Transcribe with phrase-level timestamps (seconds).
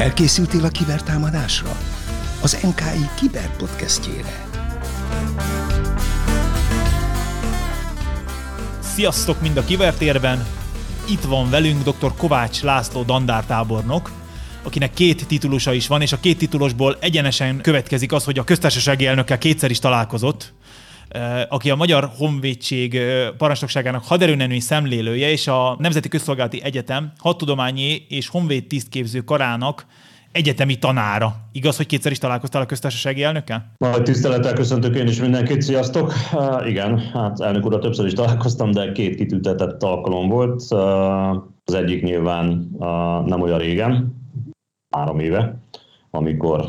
[0.00, 1.76] Felkészültél a kibertámadásra?
[2.42, 4.48] Az NKI Kiberpodcastjére.
[8.80, 10.46] Sziasztok mind a kivertérben!
[11.08, 12.12] Itt van velünk dr.
[12.16, 14.10] Kovács László dandártábornok,
[14.62, 19.06] akinek két titulusa is van, és a két titulosból egyenesen következik az, hogy a köztársasági
[19.06, 20.52] elnökkel kétszer is találkozott,
[21.48, 28.28] aki a Magyar Honvédség eh, parancsnokságának haderőnemű szemlélője, és a Nemzeti Közszolgálati Egyetem hadtudományi és
[28.28, 29.86] honvéd tisztképző karának
[30.32, 31.34] egyetemi tanára.
[31.52, 33.72] Igaz, hogy kétszer is találkoztál a köztársasági elnökkel?
[33.76, 36.12] Nagy tisztelettel köszöntök én is mindenkit, sziasztok!
[36.32, 40.62] Uh, igen, hát elnök úr, többször is találkoztam, de két kitüntetett alkalom volt.
[41.64, 42.86] Az egyik nyilván uh,
[43.26, 44.14] nem olyan régen,
[44.90, 45.60] három éve,
[46.10, 46.60] amikor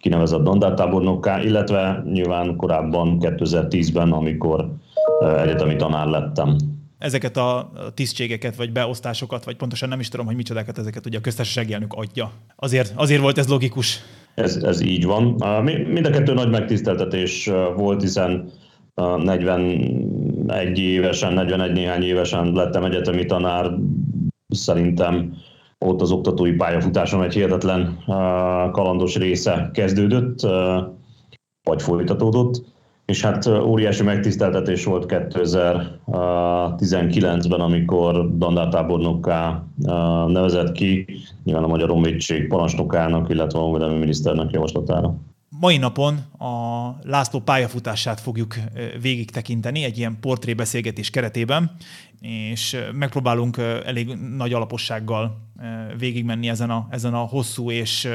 [0.00, 4.68] kinevezett dandártábornokká, illetve nyilván korábban 2010-ben, amikor
[5.42, 6.56] egyetemi tanár lettem.
[6.98, 11.20] Ezeket a tisztségeket, vagy beosztásokat, vagy pontosan nem is tudom, hogy micsodákat ezeket ugye a
[11.20, 12.30] köztársasági elnök adja.
[12.56, 14.00] Azért, azért volt ez logikus.
[14.34, 15.22] Ez, ez így van.
[15.88, 18.50] Mind a kettő nagy megtiszteltetés volt, hiszen
[18.94, 23.70] 41 évesen, 41 néhány évesen lettem egyetemi tanár.
[24.48, 25.36] Szerintem
[25.84, 27.98] ott az oktatói pályafutásom egy hihetetlen
[28.72, 30.40] kalandos része kezdődött,
[31.62, 32.62] vagy folytatódott,
[33.06, 39.64] és hát óriási megtiszteltetés volt 2019-ben, amikor dandártábornokká
[40.26, 41.06] nevezett ki,
[41.44, 45.14] nyilván a Magyar Honvédség parancsnokának, illetve a Honvédelmi Miniszternek javaslatára.
[45.58, 48.54] Mai napon a László pályafutását fogjuk
[49.00, 51.76] végig tekinteni egy ilyen portrébeszélgetés keretében,
[52.20, 55.40] és megpróbálunk elég nagy alapossággal
[55.98, 58.08] végigmenni ezen a, ezen a hosszú és,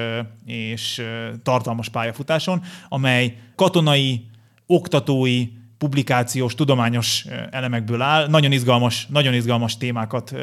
[0.45, 1.01] és
[1.43, 4.25] tartalmas pályafutáson, amely katonai,
[4.65, 5.47] oktatói,
[5.85, 8.27] publikációs, tudományos elemekből áll.
[8.27, 10.33] Nagyon izgalmas, nagyon izgalmas témákat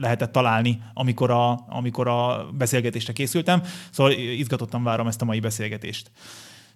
[0.00, 6.10] lehetett találni, amikor a, amikor a beszélgetésre készültem, szóval izgatottan várom ezt a mai beszélgetést.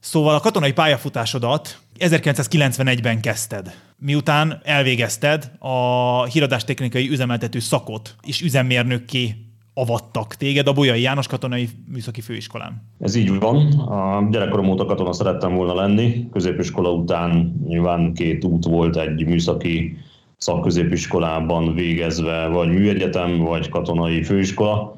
[0.01, 9.48] Szóval a katonai pályafutásodat 1991-ben kezdted, miután elvégezted a híradástechnikai üzemeltető szakot, és üzemmérnökké
[9.79, 12.83] avattak téged a Bolyai János Katonai Műszaki Főiskolán.
[12.99, 13.57] Ez így van.
[13.73, 16.29] A gyerekkorom óta katona szerettem volna lenni.
[16.33, 19.97] Középiskola után nyilván két út volt egy műszaki
[20.37, 24.97] szakközépiskolában végezve, vagy műegyetem, vagy katonai főiskola.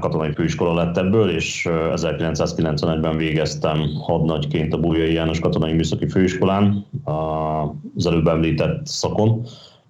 [0.00, 6.86] Katonai főiskola lett ebből, és 1991-ben végeztem hadnagyként a Bolyai János Katonai Műszaki Főiskolán,
[7.94, 9.46] az előbb említett szakon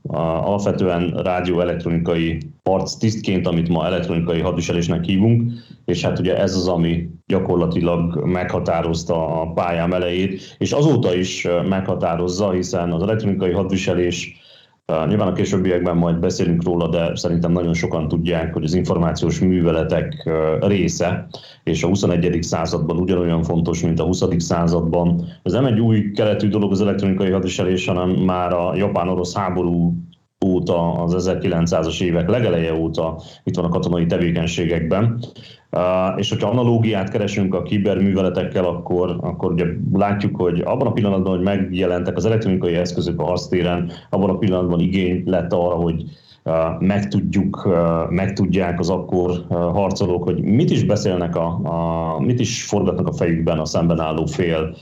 [0.09, 2.39] alapvetően rádióelektronikai
[2.99, 5.53] tisztként, amit ma elektronikai hadviselésnek hívunk,
[5.85, 12.51] és hát ugye ez az, ami gyakorlatilag meghatározta a pályám elejét, és azóta is meghatározza,
[12.51, 14.45] hiszen az elektronikai hadviselés
[14.87, 20.31] Nyilván a későbbiekben majd beszélünk róla, de szerintem nagyon sokan tudják, hogy az információs műveletek
[20.61, 21.27] része,
[21.65, 22.39] és a 21.
[22.43, 24.23] században ugyanolyan fontos, mint a 20.
[24.39, 25.27] században.
[25.43, 29.95] Ez nem egy új keletű dolog az elektronikai hadviselés, hanem már a japán-orosz háború
[30.45, 35.21] óta, az 1900-as évek legeleje óta itt van a katonai tevékenységekben.
[36.17, 41.45] És hogyha analógiát keresünk a kiberműveletekkel, akkor, akkor ugye látjuk, hogy abban a pillanatban, hogy
[41.45, 46.05] megjelentek az elektronikai eszközök a hasztéren, abban a pillanatban igény lett arra, hogy
[46.79, 47.69] megtudjuk,
[48.11, 53.59] megtudják az akkor harcolók, hogy mit is beszélnek, a, a, mit is forgatnak a fejükben
[53.59, 54.77] a szemben álló fél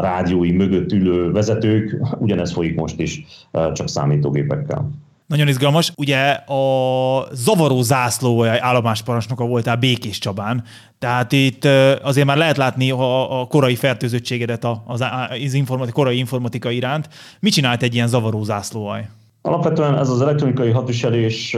[0.00, 1.96] rádiói mögött ülő vezetők.
[2.18, 3.24] Ugyanez folyik most is,
[3.72, 4.90] csak számítógépekkel.
[5.28, 5.92] Nagyon izgalmas.
[5.96, 10.64] Ugye a zavaró zászló állomásparancsnoka voltál Békés Csabán,
[10.98, 11.64] tehát itt
[12.02, 15.04] azért már lehet látni a, a korai fertőzöttségedet az,
[15.44, 17.08] az informatika, korai informatika iránt.
[17.40, 19.08] Mit csinált egy ilyen zavaró zászlóaj?
[19.42, 21.56] Alapvetően ez az elektronikai hadviselés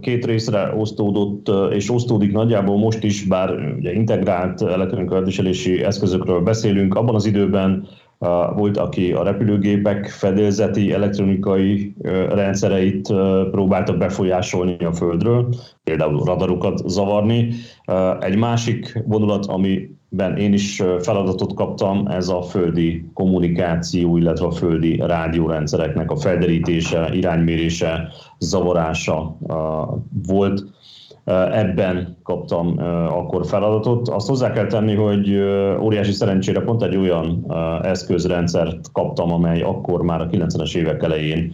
[0.00, 6.94] két részre osztódott, és osztódik nagyjából most is, bár ugye integrált elektronikai hadviselési eszközökről beszélünk.
[6.94, 7.88] Abban az időben
[8.54, 11.94] volt, aki a repülőgépek fedélzeti elektronikai
[12.28, 13.12] rendszereit
[13.50, 15.54] próbálta befolyásolni a Földről,
[15.84, 17.48] például radarokat zavarni.
[18.20, 24.96] Egy másik vonulat, amiben én is feladatot kaptam, ez a földi kommunikáció, illetve a földi
[24.96, 29.36] rádiórendszereknek a felderítése, iránymérése, zavarása
[30.26, 30.64] volt
[31.52, 32.78] ebben kaptam
[33.08, 34.08] akkor feladatot.
[34.08, 35.36] Azt hozzá kell tenni, hogy
[35.80, 41.52] óriási szerencsére pont egy olyan eszközrendszert kaptam, amely akkor már a 90-es évek elején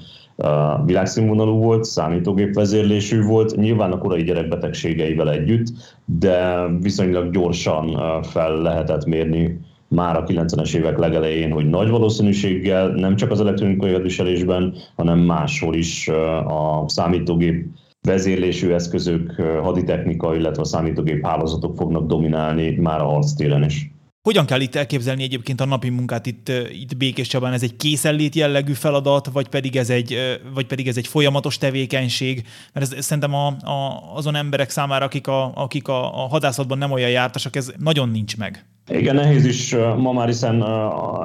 [0.85, 5.67] világszínvonalú volt, számítógép vezérlésű volt, nyilván a korai gyerekbetegségeivel együtt,
[6.05, 13.17] de viszonylag gyorsan fel lehetett mérni már a 90-es évek legelején, hogy nagy valószínűséggel nem
[13.17, 16.09] csak az elektronikai hadviselésben, hanem máshol is
[16.47, 17.67] a számítógép
[18.04, 23.92] vezérlésű eszközök, haditechnika, illetve a számítógép hálózatok fognak dominálni már a harctéren is.
[24.22, 27.52] Hogyan kell itt elképzelni egyébként a napi munkát itt, itt Békés Csabán?
[27.52, 30.16] Ez egy készenlét jellegű feladat, vagy pedig ez egy,
[30.54, 32.46] vagy pedig ez egy folyamatos tevékenység?
[32.72, 36.78] Mert ez, ez szerintem a, a, azon emberek számára, akik, a, akik a, a hadászatban
[36.78, 38.66] nem olyan jártasak, ez nagyon nincs meg.
[38.90, 40.64] Igen, nehéz is ma már hiszen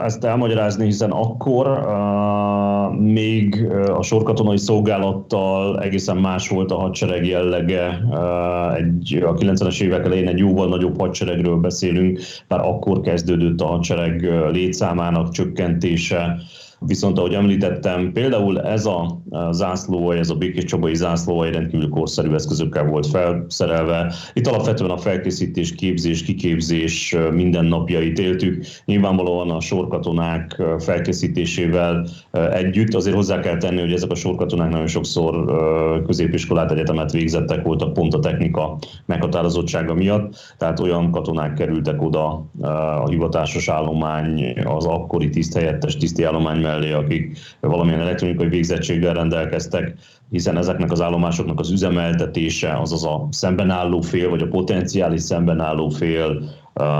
[0.04, 1.68] ezt elmagyarázni, hiszen akkor
[3.00, 7.86] még a sorkatonai szolgálattal egészen más volt a hadsereg jellege.
[8.78, 14.22] Egy, a 90-es évek elején egy jóval nagyobb hadseregről beszélünk, már akkor kezdődött a hadsereg
[14.52, 16.38] létszámának csökkentése,
[16.80, 19.22] Viszont ahogy említettem, például ez a
[19.52, 24.14] zászlóaj, ez a Békés Csabai zászlóaj rendkívül korszerű eszközökkel volt felszerelve.
[24.34, 28.66] Itt alapvetően a felkészítés, képzés, kiképzés mindennapjait éltük.
[28.86, 32.08] Nyilvánvalóan a sorkatonák felkészítésével
[32.52, 32.94] együtt.
[32.94, 35.46] Azért hozzá kell tenni, hogy ezek a sorkatonák nagyon sokszor
[36.06, 40.56] középiskolát, egyetemet végzettek voltak pont a technika meghatározottsága miatt.
[40.58, 42.46] Tehát olyan katonák kerültek oda
[43.04, 49.94] a hivatásos állomány, az akkori tiszthelyettes tiszti állomány mellé, akik valamilyen elektronikai végzettséggel rendelkeztek,
[50.30, 56.42] hiszen ezeknek az állomásoknak az üzemeltetése, azaz a szembenálló fél, vagy a potenciális szembenálló fél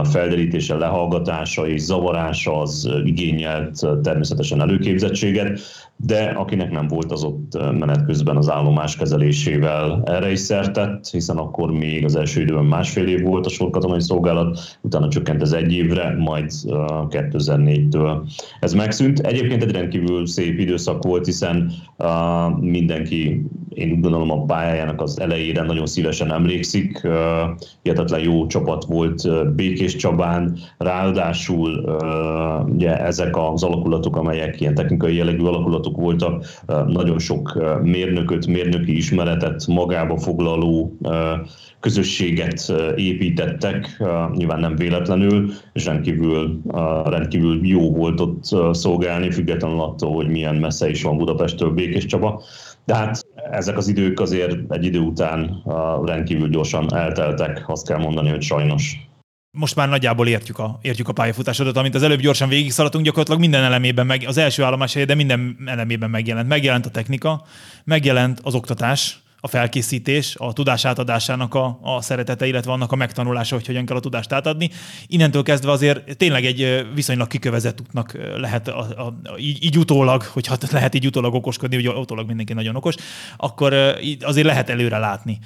[0.04, 5.60] felderítése, lehallgatása és zavarása az igényelt természetesen előképzettséget,
[6.06, 11.38] de akinek nem volt az ott menet közben az állomás kezelésével erre is szertett, hiszen
[11.38, 15.74] akkor még az első időben másfél év volt a sorkatonai szolgálat, utána csökkent ez egy
[15.74, 16.52] évre, majd
[17.10, 18.18] 2004-től
[18.60, 19.20] ez megszűnt.
[19.20, 21.72] Egyébként egy rendkívül szép időszak volt, hiszen
[22.60, 27.08] mindenki én úgy gondolom a pályájának az elejére nagyon szívesen emlékszik.
[27.82, 31.98] Hihetetlen jó csapat volt Békés Csabán, ráadásul
[32.66, 36.46] ugye ezek az alakulatok, amelyek ilyen technikai jellegű alakulatok voltak,
[36.88, 40.98] nagyon sok mérnököt, mérnöki ismeretet magába foglaló
[41.80, 44.04] közösséget építettek,
[44.36, 46.62] nyilván nem véletlenül, és rendkívül,
[47.06, 52.42] rendkívül jó volt ott szolgálni, függetlenül attól, hogy milyen messze is van Budapesttől Békés Csaba.
[52.86, 55.64] De hát ezek az idők azért egy idő után
[56.06, 59.09] rendkívül gyorsan elteltek, azt kell mondani, hogy sajnos
[59.60, 63.40] most már nagyjából értjük a, értjük a pályafutásodat, amit az előbb gyorsan végig szaladtunk, gyakorlatilag
[63.40, 66.48] minden elemében, meg, az első állomás helye, de minden elemében megjelent.
[66.48, 67.46] Megjelent a technika,
[67.84, 73.56] megjelent az oktatás, a felkészítés, a tudás átadásának a, a szeretete, illetve annak a megtanulása,
[73.56, 74.70] hogy hogyan kell a tudást átadni.
[75.08, 80.58] Innentől kezdve azért tényleg egy viszonylag kikövezett útnak lehet a, a, így, így utólag, hogyha
[80.72, 82.96] lehet így utólag okoskodni, hogy utólag mindenki nagyon okos,
[83.38, 83.74] akkor
[84.22, 85.40] azért lehet előre látni.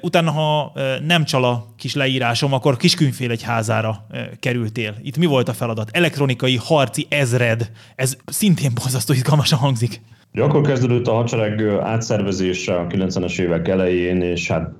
[0.00, 0.72] Utána, ha
[1.02, 4.06] nem csal a kis leírásom, akkor Kiskünyfél egy házára
[4.40, 4.96] kerültél.
[5.02, 5.90] Itt mi volt a feladat?
[5.92, 7.70] Elektronikai harci ezred.
[7.96, 10.00] Ez szintén borzasztó izgalmasan hangzik.
[10.34, 14.72] Ugye akkor kezdődött a hadsereg átszervezése a 90-es évek elején, és hát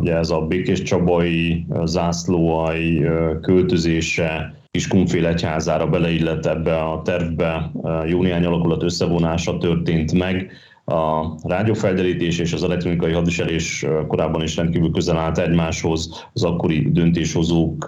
[0.00, 3.04] ugye ez a Békés Csabai zászlóai
[3.40, 7.70] költözése, Kiskunfél egyházára beleillett ebbe a tervbe,
[8.06, 10.52] jó néhány alakulat összevonása történt meg,
[10.90, 16.26] a rádiófelderítés és az elektronikai hadviselés korábban is rendkívül közel állt egymáshoz.
[16.32, 17.86] Az akkori döntéshozók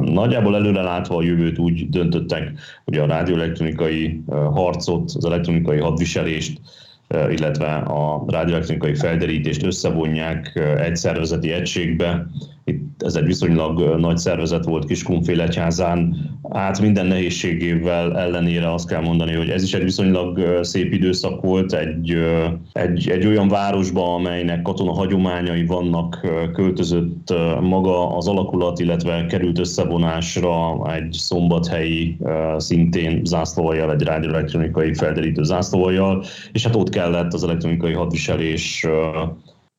[0.00, 2.52] nagyjából előre látva a jövőt úgy döntöttek,
[2.84, 6.60] hogy a rádióelektronikai harcot, az elektronikai hadviselést
[7.08, 12.26] illetve a rádióelektronikai felderítést összevonják egy szervezeti egységbe.
[12.64, 16.16] Itt ez egy viszonylag nagy szervezet volt Kiskunfél egyházán.
[16.48, 21.72] Át minden nehézségével ellenére azt kell mondani, hogy ez is egy viszonylag szép időszak volt,
[21.72, 22.16] egy,
[22.72, 30.82] egy, egy olyan városba, amelynek katona hagyományai vannak, költözött maga az alakulat, illetve került összevonásra
[30.94, 32.16] egy szombathelyi
[32.56, 38.86] szintén zászlóvajjal, egy rádióelektronikai felderítő zászlóvajjal, és hát ott kellett az elektronikai hadviselés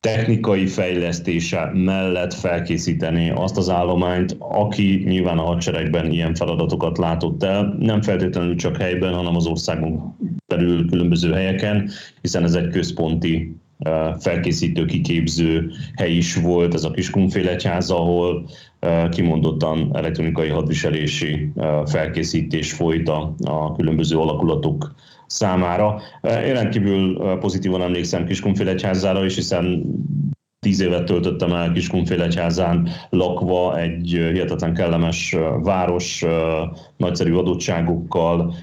[0.06, 7.76] technikai fejlesztése mellett felkészíteni azt az állományt, aki nyilván a hadseregben ilyen feladatokat látott el,
[7.78, 13.56] nem feltétlenül csak helyben, hanem az országon belül különböző helyeken, hiszen ez egy központi
[14.18, 18.48] felkészítő, kiképző hely is volt, ez a Kiskunfél egyház, ahol
[19.10, 21.52] kimondottan elektronikai hadviselési
[21.84, 24.94] felkészítés folyt a különböző alakulatok
[25.26, 26.00] számára.
[26.22, 29.82] Én rendkívül pozitívan emlékszem Kiskunfélegyházára is, hiszen
[30.58, 36.24] tíz évet töltöttem el Kiskunfélegyházán lakva, egy hihetetlen kellemes város,
[36.96, 38.54] nagyszerű adottságokkal,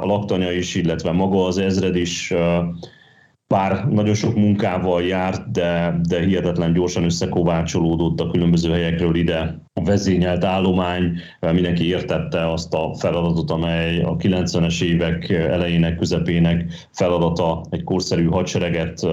[0.00, 2.34] a laktanya is, illetve maga az ezred is
[3.48, 9.84] bár nagyon sok munkával járt, de, de hihetetlen gyorsan összekovácsolódott a különböző helyekről ide a
[9.84, 17.84] vezényelt állomány, mindenki értette azt a feladatot, amely a 90-es évek elejének, közepének feladata, egy
[17.84, 19.06] korszerű hadsereget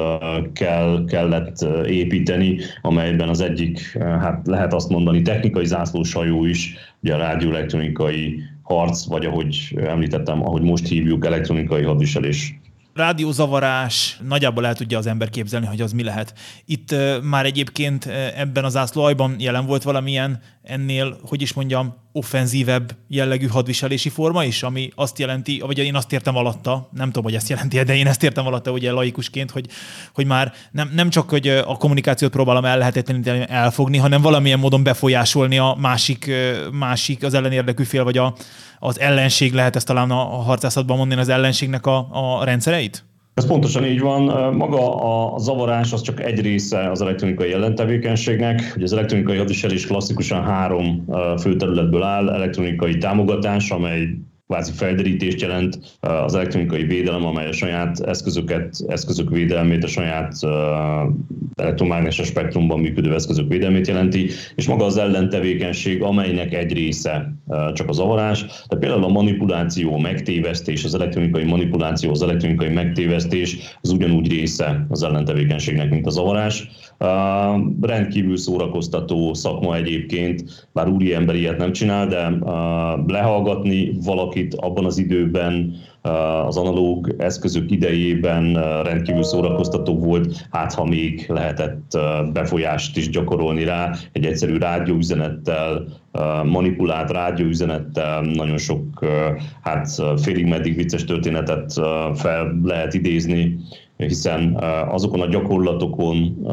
[0.54, 7.18] kell, kellett építeni, amelyben az egyik, hát lehet azt mondani, technikai zászlóshajó is, ugye a
[7.18, 12.60] rádióelektronikai harc, vagy ahogy említettem, ahogy most hívjuk, elektronikai hadviselés
[12.96, 16.34] rádiózavarás, nagyjából el tudja az ember képzelni, hogy az mi lehet.
[16.66, 23.48] Itt már egyébként ebben az ászlóajban jelen volt valamilyen ennél, hogy is mondjam, offenzívebb jellegű
[23.48, 27.50] hadviselési forma is, ami azt jelenti, vagy én azt értem alatta, nem tudom, hogy ezt
[27.50, 29.68] jelenti, de én ezt értem alatta ugye laikusként, hogy,
[30.14, 34.84] hogy már nem, nem csak, hogy a kommunikációt próbálom el lehetetleníteni, elfogni, hanem valamilyen módon
[34.84, 36.32] befolyásolni a másik,
[36.72, 38.36] másik az ellenérdekű fél, vagy a,
[38.80, 43.06] az ellenség lehet ezt talán a harcászatban mondani, az ellenségnek a, a rendszereit?
[43.36, 44.54] Ez pontosan így van.
[44.56, 44.96] Maga
[45.34, 48.74] a zavarás az csak egy része az elektronikai jellentevékenységnek.
[48.76, 51.06] Ugye az elektronikai hadviselés klasszikusan három
[51.40, 52.30] fő területből áll.
[52.30, 59.84] Elektronikai támogatás, amely kvázi felderítést jelent az elektronikai védelem, amely a saját eszközöket, eszközök védelmét,
[59.84, 60.34] a saját
[61.56, 67.34] elektromágneses spektrumban működő eszközök védelmét jelenti, és maga az ellentevékenység, amelynek egy része
[67.74, 68.40] csak a zavarás.
[68.46, 75.04] Tehát például a manipuláció, megtévesztés, az elektronikai manipuláció, az elektronikai megtévesztés, az ugyanúgy része az
[75.04, 76.68] ellentevékenységnek, mint a zavarás.
[77.00, 77.08] Uh,
[77.82, 83.98] rendkívül szórakoztató szakma egyébként, bár úri ember ilyet nem csinál, de uh, lehallgatni
[84.36, 91.26] valakit abban az időben, uh, az analóg eszközök idejében rendkívül szórakoztató volt, hát ha még
[91.28, 91.98] lehetett
[92.34, 95.88] befolyást is gyakorolni rá, egy egyszerű rádióüzenettel,
[96.44, 99.06] manipulált rádióüzenettel nagyon sok,
[99.62, 101.74] hát félig meddig vicces történetet
[102.14, 103.58] fel lehet idézni
[103.98, 104.58] hiszen
[104.90, 106.46] azokon a gyakorlatokon,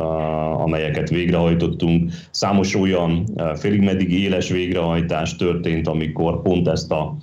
[0.59, 7.17] amelyeket végrehajtottunk, számos olyan félig meddig éles végrehajtás történt, amikor pont ezt a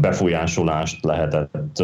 [0.00, 1.82] befolyásolást lehetett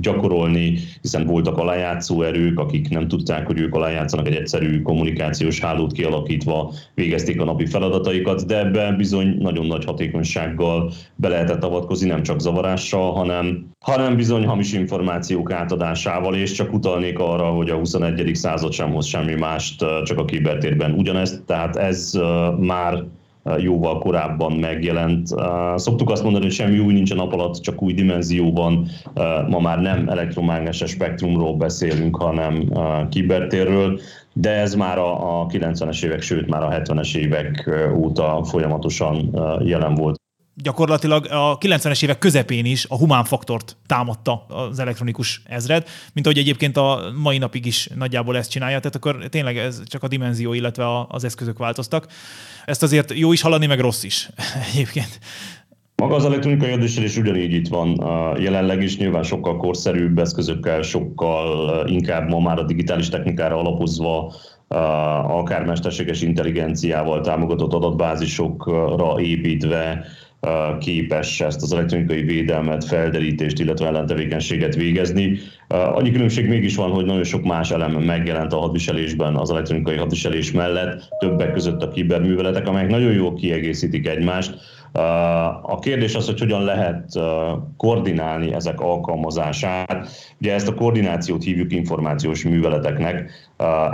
[0.00, 5.92] gyakorolni, hiszen voltak alájátszó erők, akik nem tudták, hogy ők alájátszanak egy egyszerű kommunikációs hálót
[5.92, 12.22] kialakítva, végezték a napi feladataikat, de ebben bizony nagyon nagy hatékonysággal be lehetett avatkozni, nem
[12.22, 18.30] csak zavarással, hanem, hanem bizony hamis információk átadásával, és csak utalnék arra, hogy a 21.
[18.34, 22.12] század sem hoz semmi mást, csak a kibertérben ugyanezt, tehát ez
[22.58, 23.04] már
[23.58, 25.26] jóval korábban megjelent.
[25.76, 28.86] Szoktuk azt mondani, hogy semmi új nincs a nap alatt, csak új dimenzióban.
[29.48, 32.72] Ma már nem elektromágneses spektrumról beszélünk, hanem
[33.10, 34.00] kibertérről,
[34.32, 39.30] de ez már a 90-es évek, sőt már a 70-es évek óta folyamatosan
[39.64, 40.21] jelen volt
[40.54, 46.38] gyakorlatilag a 90-es évek közepén is a humán faktort támadta az elektronikus ezred, mint ahogy
[46.38, 50.52] egyébként a mai napig is nagyjából ezt csinálja, tehát akkor tényleg ez csak a dimenzió,
[50.52, 52.06] illetve az eszközök változtak.
[52.64, 54.28] Ezt azért jó is hallani, meg rossz is
[54.72, 55.18] egyébként.
[55.96, 58.04] Maga az elektronikai hadviselés ugyanígy itt van
[58.40, 64.34] jelenleg is, nyilván sokkal korszerűbb eszközökkel, sokkal inkább ma már a digitális technikára alapozva,
[65.28, 70.04] akár mesterséges intelligenciával támogatott adatbázisokra építve,
[70.78, 75.38] képes ezt az elektronikai védelmet, felderítést, illetve ellentevékenységet végezni.
[75.68, 80.52] Annyi különbség mégis van, hogy nagyon sok más elem megjelent a hadviselésben az elektronikai hadviselés
[80.52, 84.54] mellett, többek között a kiberműveletek, amelyek nagyon jól kiegészítik egymást.
[85.62, 87.18] A kérdés az, hogy hogyan lehet
[87.76, 90.08] koordinálni ezek alkalmazását.
[90.40, 93.30] Ugye ezt a koordinációt hívjuk információs műveleteknek,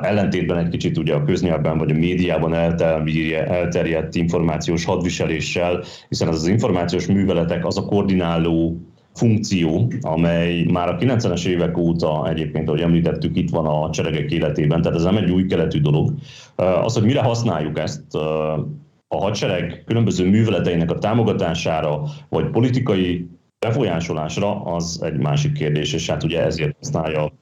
[0.00, 6.47] ellentétben egy kicsit ugye a köznyelben vagy a médiában elterjedt információs hadviseléssel, hiszen ez az
[6.47, 8.76] információs műveletek az a koordináló
[9.14, 14.83] funkció, amely már a 90-es évek óta egyébként, ahogy említettük, itt van a cseregek életében,
[14.83, 16.12] tehát ez nem egy új keletű dolog.
[16.57, 18.02] Az, hogy mire használjuk ezt,
[19.08, 26.22] a hadsereg különböző műveleteinek a támogatására, vagy politikai befolyásolásra, az egy másik kérdés, és hát
[26.22, 27.32] ugye ezért használja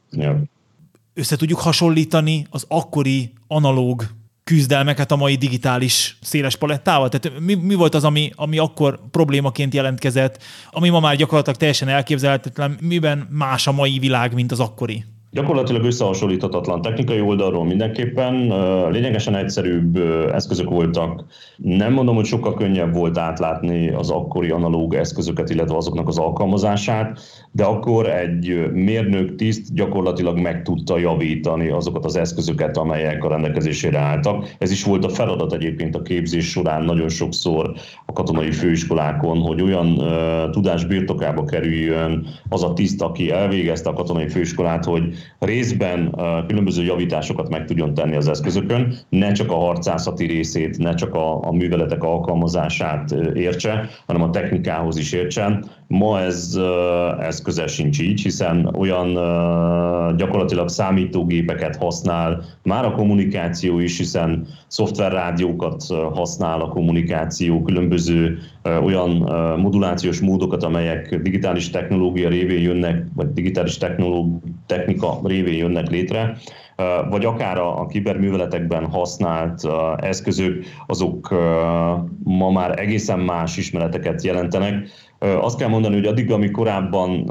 [1.14, 4.04] össze tudjuk hasonlítani az akkori analóg
[4.44, 7.08] küzdelmeket a mai digitális széles palettával?
[7.08, 11.88] Tehát mi, mi volt az, ami, ami akkor problémaként jelentkezett, ami ma már gyakorlatilag teljesen
[11.88, 15.04] elképzelhetetlen, miben más a mai világ, mint az akkori?
[15.36, 18.34] Gyakorlatilag összehasonlíthatatlan technikai oldalról mindenképpen.
[18.90, 19.96] Lényegesen egyszerűbb
[20.32, 21.24] eszközök voltak.
[21.56, 27.20] Nem mondom, hogy sokkal könnyebb volt átlátni az akkori analóg eszközöket, illetve azoknak az alkalmazását,
[27.52, 33.98] de akkor egy mérnök tiszt gyakorlatilag meg tudta javítani azokat az eszközöket, amelyek a rendelkezésére
[33.98, 34.54] álltak.
[34.58, 37.72] Ez is volt a feladat egyébként a képzés során nagyon sokszor
[38.06, 43.92] a katonai főiskolákon, hogy olyan uh, tudás birtokába kerüljön az a tiszt, aki elvégezte a
[43.92, 46.14] katonai főiskolát, hogy részben
[46.46, 51.46] különböző javításokat meg tudjon tenni az eszközökön, ne csak a harcászati részét, ne csak a,
[51.46, 55.64] a műveletek alkalmazását értse, hanem a technikához is értsen.
[55.88, 56.58] Ma ez,
[57.20, 59.12] ez közel sincs így, hiszen olyan
[60.16, 68.38] gyakorlatilag számítógépeket használ már a kommunikáció is, hiszen szoftverrádiókat használ a kommunikáció, különböző
[68.82, 69.10] olyan
[69.60, 73.78] modulációs módokat, amelyek digitális technológia révén jönnek, vagy digitális
[74.66, 76.36] technika révén jönnek létre,
[77.10, 81.30] vagy akár a, a kiberműveletekben használt eszközök, azok
[82.24, 84.88] ma már egészen más ismereteket jelentenek.
[85.18, 87.24] Azt kell mondani, hogy addig, ami korábban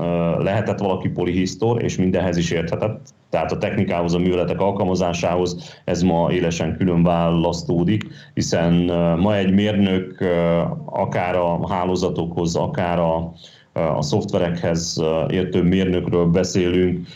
[0.43, 6.31] lehetett valaki polihisztor, és mindenhez is érthetett, tehát a technikához, a műveletek alkalmazásához ez ma
[6.31, 8.73] élesen külön választódik, hiszen
[9.19, 10.23] ma egy mérnök
[10.85, 13.33] akár a hálózatokhoz, akár a,
[13.75, 17.07] a szoftverekhez értő mérnökről beszélünk,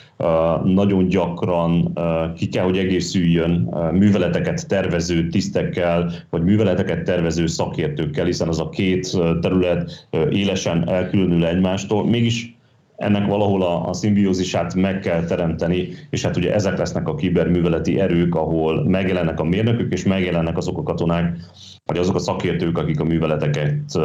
[0.63, 1.97] nagyon gyakran
[2.35, 9.17] ki kell, hogy egészüljön műveleteket tervező tisztekkel, vagy műveleteket tervező szakértőkkel, hiszen az a két
[9.41, 12.05] terület élesen elkülönül egymástól.
[12.05, 12.57] Mégis
[12.99, 17.99] ennek valahol a, a szimbiózisát meg kell teremteni, és hát ugye ezek lesznek a kiberműveleti
[17.99, 21.37] erők, ahol megjelennek a mérnökök, és megjelennek azok a katonák,
[21.85, 23.99] vagy azok a szakértők, akik a műveleteket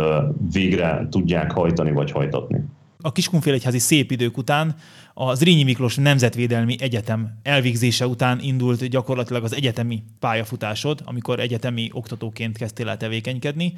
[0.53, 2.65] végre tudják hajtani, vagy hajtatni.
[3.01, 4.75] A Kiskunfélegyházi szép idők után
[5.15, 12.57] a Zrínyi Miklós Nemzetvédelmi Egyetem elvégzése után indult gyakorlatilag az egyetemi pályafutásod, amikor egyetemi oktatóként
[12.57, 13.73] kezdtél el tevékenykedni.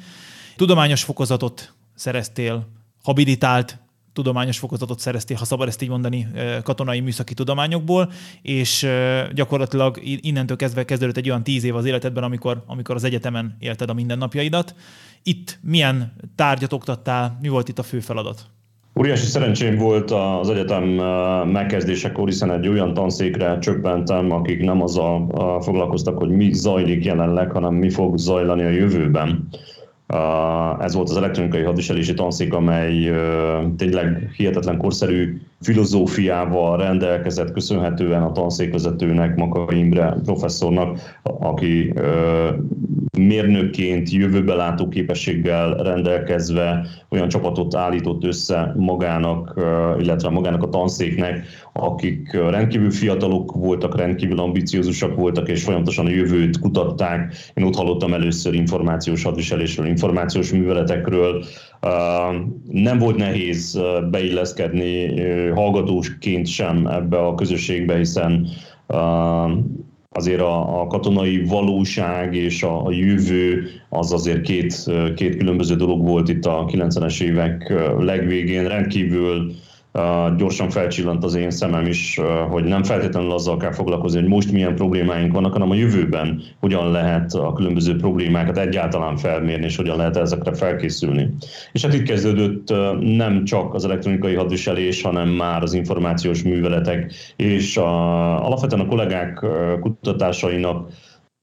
[0.55, 2.67] Tudományos fokozatot szereztél,
[3.03, 3.86] habilitált
[4.17, 6.27] tudományos fokozatot szereztél, ha szabad ezt így mondani,
[6.63, 8.87] katonai műszaki tudományokból, és
[9.33, 13.89] gyakorlatilag innentől kezdve kezdődött egy olyan tíz év az életedben, amikor, amikor az egyetemen élted
[13.89, 14.75] a mindennapjaidat.
[15.23, 18.45] Itt milyen tárgyat oktattál, mi volt itt a fő feladat?
[18.99, 20.83] Óriási szerencsém volt az egyetem
[21.49, 25.27] megkezdésekor, hiszen egy olyan tanszékre csöppentem, akik nem azzal
[25.61, 29.47] foglalkoztak, hogy mi zajlik jelenleg, hanem mi fog zajlani a jövőben.
[30.79, 33.11] Ez volt az elektronikai hadviselési tanszék, amely
[33.77, 41.93] tényleg hihetetlen korszerű filozófiával rendelkezett köszönhetően a tanszékvezetőnek, Maka Imre professzornak, aki
[43.17, 49.53] mérnökként jövőbe látó képességgel rendelkezve olyan csapatot állított össze magának,
[49.99, 56.59] illetve magának a tanszéknek, akik rendkívül fiatalok voltak, rendkívül ambiciózusak voltak, és folyamatosan a jövőt
[56.59, 57.35] kutatták.
[57.53, 61.43] Én ott hallottam először információs hadviselésről, információs műveletekről,
[62.71, 68.47] nem volt nehéz beilleszkedni hallgatósként sem ebbe a közösségbe, hiszen
[70.09, 76.05] azért a, a katonai valóság és a, a jövő az azért két, két különböző dolog
[76.07, 78.67] volt itt a 90-es évek legvégén.
[78.67, 79.55] Rendkívül
[80.37, 84.75] gyorsan felcsillant az én szemem is, hogy nem feltétlenül azzal kell foglalkozni, hogy most milyen
[84.75, 90.17] problémáink vannak, hanem a jövőben hogyan lehet a különböző problémákat egyáltalán felmérni, és hogyan lehet
[90.17, 91.29] ezekre felkészülni.
[91.71, 97.77] És hát itt kezdődött nem csak az elektronikai hadviselés, hanem már az információs műveletek, és
[97.77, 99.45] a, alapvetően a kollégák
[99.79, 100.89] kutatásainak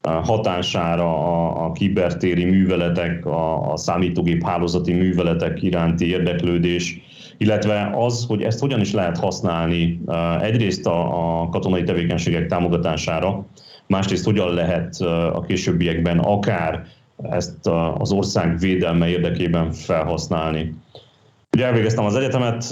[0.00, 7.00] hatására a, a kibertéri műveletek, a, a számítógép hálózati műveletek iránti érdeklődés,
[7.38, 10.00] illetve az, hogy ezt hogyan is lehet használni
[10.40, 13.46] egyrészt a, katonai tevékenységek támogatására,
[13.86, 15.00] másrészt hogyan lehet
[15.34, 16.86] a későbbiekben akár
[17.30, 17.66] ezt
[17.98, 20.74] az ország védelme érdekében felhasználni.
[21.56, 22.70] Ugye elvégeztem az egyetemet,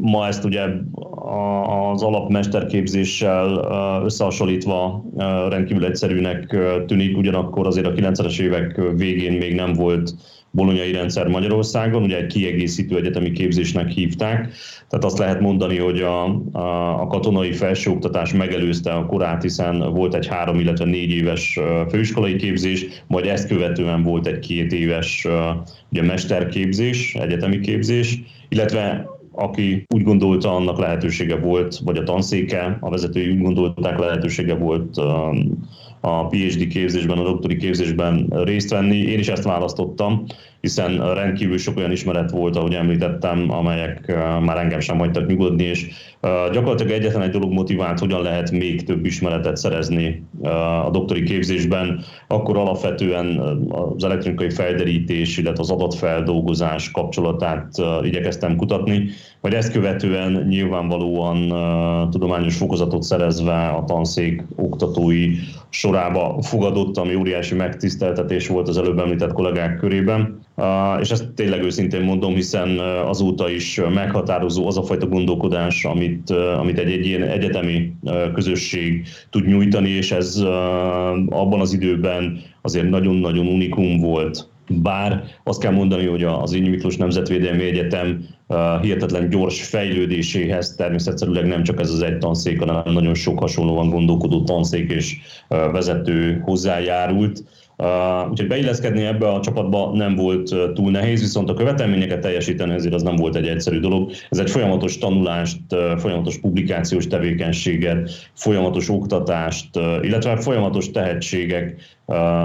[0.00, 0.62] ma ezt ugye
[1.92, 3.66] az alapmesterképzéssel
[4.04, 5.04] összehasonlítva
[5.48, 10.14] rendkívül egyszerűnek tűnik, ugyanakkor azért a 90-es évek végén még nem volt
[10.56, 14.52] bolonyai rendszer Magyarországon, ugye egy kiegészítő egyetemi képzésnek hívták,
[14.88, 20.14] tehát azt lehet mondani, hogy a, a, a katonai felsőoktatás megelőzte a korát, hiszen volt
[20.14, 25.28] egy három, illetve négy éves főiskolai képzés, majd ezt követően volt egy két éves
[25.90, 32.90] ugye, mesterképzés, egyetemi képzés, illetve aki úgy gondolta, annak lehetősége volt, vagy a tanszéke, a
[32.90, 35.00] vezetői úgy gondolták, lehetősége volt
[36.00, 38.96] a PhD képzésben, a doktori képzésben részt venni.
[38.96, 40.24] Én is ezt választottam,
[40.60, 45.86] hiszen rendkívül sok olyan ismeret volt, ahogy említettem, amelyek már engem sem hagytak nyugodni, és
[46.52, 50.22] gyakorlatilag egyetlen egy dolog motivált, hogyan lehet még több ismeretet szerezni
[50.84, 53.38] a doktori képzésben, akkor alapvetően
[53.96, 57.68] az elektronikai felderítés, illetve az adatfeldolgozás kapcsolatát
[58.02, 59.08] igyekeztem kutatni,
[59.40, 61.48] vagy ezt követően nyilvánvalóan
[62.10, 65.30] tudományos fokozatot szerezve a tanszék oktatói
[65.86, 70.44] sorába fogadott, ami óriási megtiszteltetés volt az előbb említett kollégák körében
[71.00, 76.78] és ezt tényleg őszintén mondom, hiszen azóta is meghatározó az a fajta gondolkodás, amit, amit
[76.78, 77.92] egy, egy ilyen egyetemi
[78.34, 80.42] közösség tud nyújtani, és ez
[81.28, 84.48] abban az időben azért nagyon-nagyon unikum volt.
[84.68, 88.24] Bár azt kell mondani, hogy az Ényi Miklós Nemzetvédelmi Egyetem
[88.80, 90.74] hihetetlen gyors fejlődéséhez.
[90.74, 95.16] Természetszerűleg nem csak ez az egy tanszék, hanem nagyon sok hasonlóan gondolkodó tanszék és
[95.48, 97.44] vezető hozzájárult.
[97.78, 102.94] Uh, úgyhogy beilleszkedni ebbe a csapatba nem volt túl nehéz, viszont a követelményeket teljesíteni ezért
[102.94, 104.10] az nem volt egy egyszerű dolog.
[104.30, 105.60] Ez egy folyamatos tanulást,
[105.96, 109.68] folyamatos publikációs tevékenységet, folyamatos oktatást,
[110.02, 111.74] illetve folyamatos tehetségek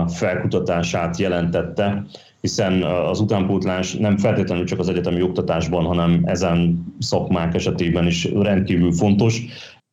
[0.07, 2.05] felkutatását jelentette
[2.41, 8.91] hiszen az utánpótlás nem feltétlenül csak az egyetemi oktatásban, hanem ezen szakmák esetében is rendkívül
[8.91, 9.43] fontos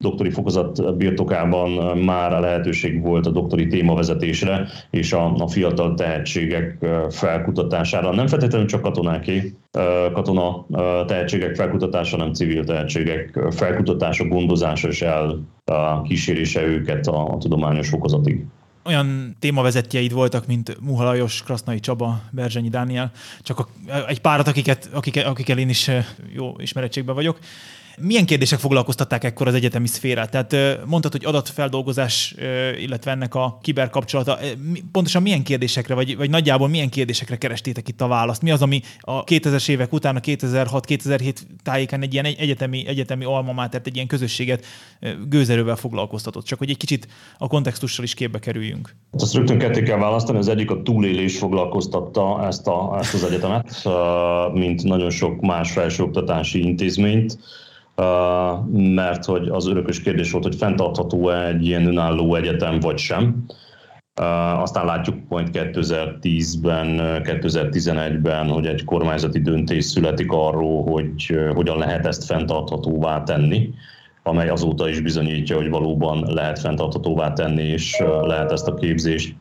[0.00, 6.86] doktori fokozat birtokában már a lehetőség volt a doktori témavezetésre és a, a fiatal tehetségek
[7.10, 8.14] felkutatására.
[8.14, 9.54] Nem feltétlenül csak katonáké,
[10.12, 10.66] katona
[11.06, 15.04] tehetségek felkutatása, hanem civil tehetségek felkutatása, gondozása és
[15.64, 18.44] elkísérése őket a, a tudományos fokozatig
[18.88, 23.10] olyan témavezetjeid voltak, mint Muha Lajos, Krasznai Csaba, Berzsenyi Dániel,
[23.42, 23.68] csak a,
[24.06, 25.90] egy párat, akiket, akik, akikkel én is
[26.32, 27.38] jó ismerettségben vagyok.
[28.00, 30.30] Milyen kérdések foglalkoztatták ekkor az egyetemi szférát?
[30.30, 32.34] Tehát mondtad, hogy adatfeldolgozás,
[32.80, 34.38] illetve ennek a kiberkapcsolata.
[34.92, 38.42] Pontosan milyen kérdésekre, vagy, vagy nagyjából milyen kérdésekre kerestétek itt a választ?
[38.42, 43.86] Mi az, ami a 2000-es évek után, a 2006-2007 tájéken egy ilyen egyetemi, egyetemi almamátert,
[43.86, 44.64] egy ilyen közösséget
[45.28, 46.44] gőzerővel foglalkoztatott?
[46.44, 47.08] Csak hogy egy kicsit
[47.38, 48.94] a kontextussal is képbe kerüljünk.
[49.10, 50.38] Azt rögtön ketté kell választani.
[50.38, 53.88] Az egyik a túlélés foglalkoztatta ezt, a, ezt az egyetemet,
[54.52, 57.38] mint nagyon sok más felsőoktatási intézményt
[58.72, 63.44] mert hogy az örökös kérdés volt, hogy fenntartható-e egy ilyen önálló egyetem, vagy sem.
[64.60, 72.24] Aztán látjuk majd 2010-ben, 2011-ben, hogy egy kormányzati döntés születik arról, hogy hogyan lehet ezt
[72.24, 73.70] fenntarthatóvá tenni
[74.22, 79.36] amely azóta is bizonyítja, hogy valóban lehet fenntarthatóvá tenni, és lehet ezt a képzést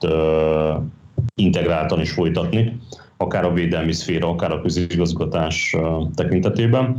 [1.35, 2.79] integráltan is folytatni
[3.17, 5.75] akár a védelmi szféra, akár a közigazgatás
[6.15, 6.95] tekintetében.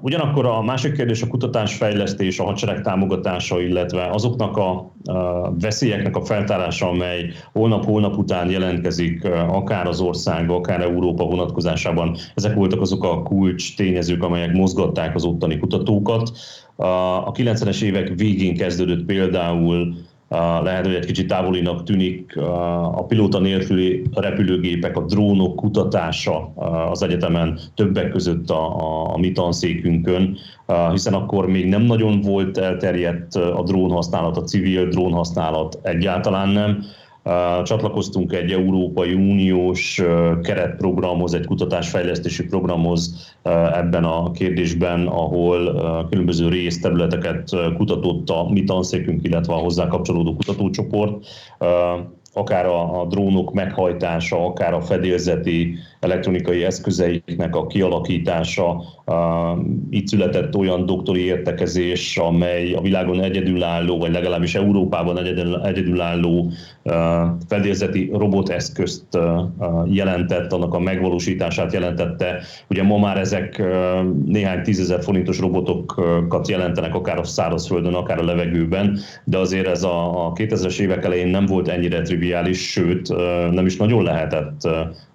[0.00, 4.92] Ugyanakkor a másik kérdés a kutatásfejlesztés, a hadsereg támogatása, illetve azoknak a
[5.60, 12.16] veszélyeknek a feltárása, amely holnap-holnap után jelentkezik, akár az ország, akár Európa vonatkozásában.
[12.34, 16.32] Ezek voltak azok a kulcs tényezők, amelyek mozgatták az ottani kutatókat.
[16.76, 19.94] A 90-es évek végén kezdődött például
[20.62, 22.36] lehet, hogy egy kicsit távolinak tűnik
[22.94, 26.52] a pilóta nélküli repülőgépek, a drónok kutatása
[26.90, 30.36] az egyetemen többek között a, a, a mi tanszékünkön,
[30.90, 36.48] hiszen akkor még nem nagyon volt elterjedt a drón használat, a civil drón használat egyáltalán
[36.48, 36.84] nem
[37.62, 40.02] Csatlakoztunk egy Európai Uniós
[40.42, 43.34] keretprogramhoz, egy kutatásfejlesztési programhoz
[43.72, 45.74] ebben a kérdésben, ahol
[46.10, 51.26] különböző részterületeket kutatott a mi tanszékünk, illetve a hozzá kapcsolódó kutatócsoport.
[52.34, 58.82] Akár a, a drónok meghajtása, akár a fedélzeti elektronikai eszközeiknek a kialakítása.
[59.90, 66.50] Itt született olyan doktori értekezés, amely a világon egyedülálló, vagy legalábbis Európában egyedül, egyedülálló
[67.48, 69.18] fedélzeti roboteszközt
[69.84, 72.40] jelentett, annak a megvalósítását jelentette.
[72.70, 73.62] Ugye ma már ezek
[74.26, 80.32] néhány tízezer forintos robotokat jelentenek, akár a szárazföldön, akár a levegőben, de azért ez a
[80.34, 83.08] 2000-es évek elején nem volt ennyire triviális, sőt
[83.50, 84.62] nem is nagyon lehetett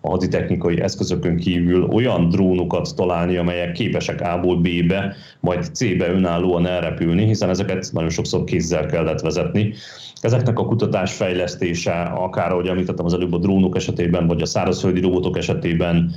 [0.02, 7.26] a haditechnikai eszközökön kívül olyan drónokat találni, amelyek képesek A-ból B-be, majd C-be önállóan elrepülni,
[7.26, 9.74] hiszen ezeket nagyon sokszor kézzel kellett vezetni.
[10.22, 15.02] Ezeknek a kutatás fejlesztése, akár ahogy említettem az előbb a drónok esetében, vagy a szárazföldi
[15.02, 16.12] robotok esetében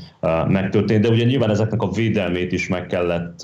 [0.48, 3.42] megtörtént, de ugye nyilván ezeknek a védelmét is meg kellett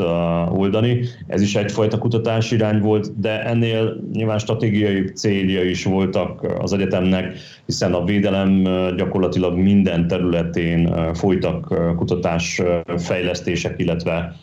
[0.51, 1.01] oldani.
[1.27, 7.37] Ez is egyfajta kutatási irány volt, de ennél nyilván stratégiai célja is voltak az egyetemnek,
[7.67, 8.63] hiszen a védelem
[8.97, 12.63] gyakorlatilag minden területén folytak kutatás
[12.99, 14.37] fejlesztések, illetve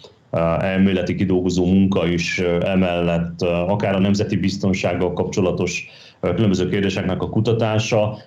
[0.59, 5.87] elméleti kidolgozó munka is emellett, akár a nemzeti biztonsággal kapcsolatos
[6.31, 8.17] különböző kérdéseknek a kutatása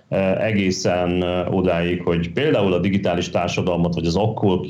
[0.41, 4.61] egészen odáig, hogy például a digitális társadalmat, vagy az akkor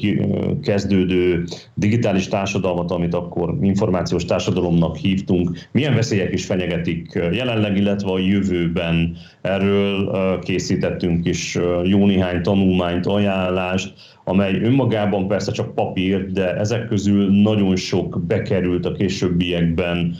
[0.62, 8.18] kezdődő digitális társadalmat, amit akkor információs társadalomnak hívtunk, milyen veszélyek is fenyegetik jelenleg, illetve a
[8.18, 9.16] jövőben.
[9.40, 13.92] Erről készítettünk is jó néhány tanulmányt, ajánlást,
[14.24, 20.16] amely önmagában persze csak papír, de ezek közül nagyon sok bekerült a későbbiekben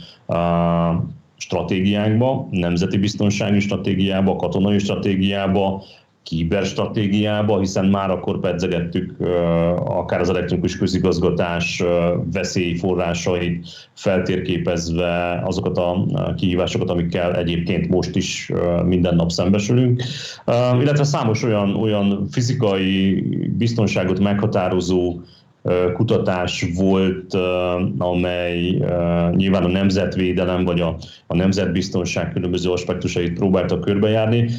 [1.37, 5.83] stratégiánkba, nemzeti biztonsági stratégiába, katonai stratégiába,
[6.23, 9.15] kiberstratégiába, hiszen már akkor pedzegettük
[9.75, 11.83] akár az elektronikus közigazgatás
[12.33, 18.53] veszélyforrásait feltérképezve azokat a kihívásokat, amikkel egyébként most is
[18.85, 20.03] minden nap szembesülünk,
[20.81, 23.23] illetve számos olyan, olyan fizikai
[23.57, 25.21] biztonságot meghatározó
[25.95, 27.35] kutatás volt,
[27.99, 28.79] amely
[29.31, 34.51] nyilván a nemzetvédelem vagy a, a nemzetbiztonság különböző aspektusait próbálta körbejárni.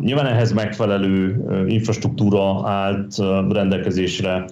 [0.00, 3.16] Nyilván ehhez megfelelő infrastruktúra állt
[3.50, 4.44] rendelkezésre,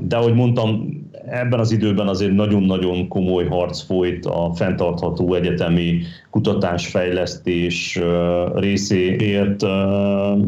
[0.00, 8.00] de ahogy mondtam, ebben az időben azért nagyon-nagyon komoly harc folyt a fenntartható egyetemi kutatásfejlesztés
[8.54, 9.62] részéért.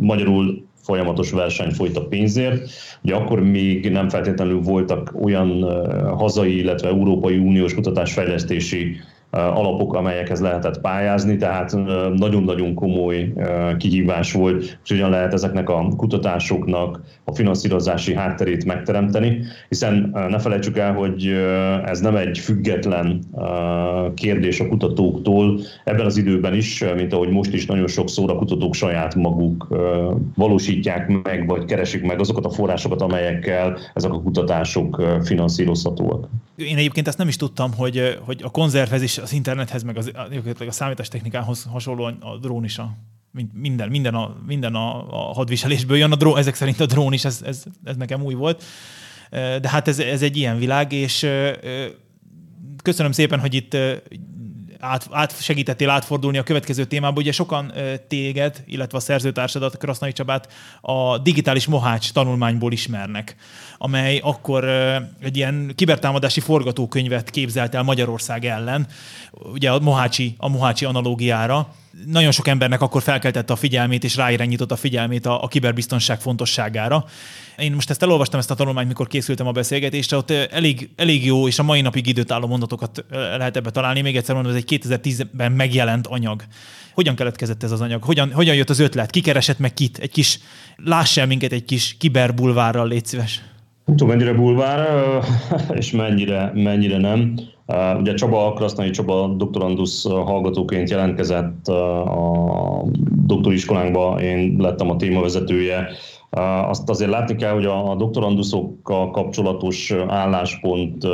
[0.00, 2.70] Magyarul folyamatos verseny folyt a pénzért.
[3.02, 5.64] Ugye akkor még nem feltétlenül voltak olyan
[6.16, 8.96] hazai, illetve Európai Uniós kutatásfejlesztési
[9.34, 11.76] alapok, amelyekhez lehetett pályázni, tehát
[12.16, 13.32] nagyon-nagyon komoly
[13.78, 20.78] kihívás volt, és hogyan lehet ezeknek a kutatásoknak a finanszírozási hátterét megteremteni, hiszen ne felejtsük
[20.78, 21.26] el, hogy
[21.84, 23.24] ez nem egy független
[24.14, 28.74] kérdés a kutatóktól, ebben az időben is, mint ahogy most is nagyon sokszor a kutatók
[28.74, 29.68] saját maguk
[30.34, 36.28] valósítják meg, vagy keresik meg azokat a forrásokat, amelyekkel ezek a kutatások finanszírozhatóak.
[36.56, 40.12] Én egyébként ezt nem is tudtam, hogy, hogy a konzervezés az internethez, meg az,
[40.58, 42.96] a számítástechnikához hasonlóan a drón is a
[43.52, 47.24] minden, minden, a, minden a, a hadviselésből jön, a drón, ezek szerint a drón is,
[47.24, 48.64] ez, ez, ez nekem új volt.
[49.30, 51.26] De hát ez, ez egy ilyen világ, és
[52.82, 53.76] köszönöm szépen, hogy itt
[54.84, 57.20] át, át segítettél átfordulni a következő témába.
[57.20, 57.72] Ugye sokan
[58.08, 63.36] téged, illetve a szerzőtársadat, Krasznai Csabát a digitális mohács tanulmányból ismernek,
[63.78, 64.64] amely akkor
[65.20, 68.86] egy ilyen kibertámadási forgatókönyvet képzelt el Magyarország ellen,
[69.32, 71.74] ugye a mohácsi, a mohácsi analógiára.
[72.06, 77.04] Nagyon sok embernek akkor felkeltette a figyelmét, és ráirányított a figyelmét a, a kiberbiztonság fontosságára.
[77.58, 81.48] Én most ezt elolvastam, ezt a tanulmányt, mikor készültem a beszélgetésre, ott elég, elég jó,
[81.48, 84.00] és a mai napig időtálló mondatokat lehet ebbe találni.
[84.00, 86.44] Még egyszer mondom, ez egy 2010-ben megjelent anyag.
[86.94, 88.02] Hogyan keletkezett ez az anyag?
[88.02, 89.10] Hogyan, hogyan jött az ötlet?
[89.10, 89.98] Ki keresett meg kit?
[89.98, 90.38] Egy kis,
[90.76, 93.40] láss minket egy kis kiberbulvárral, légy szíves.
[93.84, 94.88] Nem tudom, mennyire bulvár,
[95.80, 97.34] és mennyire, mennyire nem.
[97.98, 102.84] Ugye Csaba, Krasznai Csaba doktorandusz hallgatóként jelentkezett a
[103.26, 105.88] doktoriskolánkba, én lettem a témavezetője,
[106.68, 111.04] azt azért látni kell, hogy a doktoranduszokkal kapcsolatos álláspont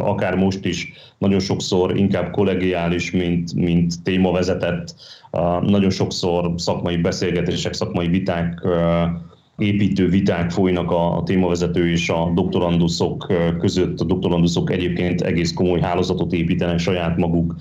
[0.00, 4.94] akár most is nagyon sokszor inkább kollegiális, mint, mint témavezetett.
[5.60, 8.62] Nagyon sokszor szakmai beszélgetések, szakmai viták
[9.60, 14.00] építő viták folynak a témavezető és a doktoranduszok között.
[14.00, 17.56] A doktoranduszok egyébként egész komoly hálózatot építenek saját maguk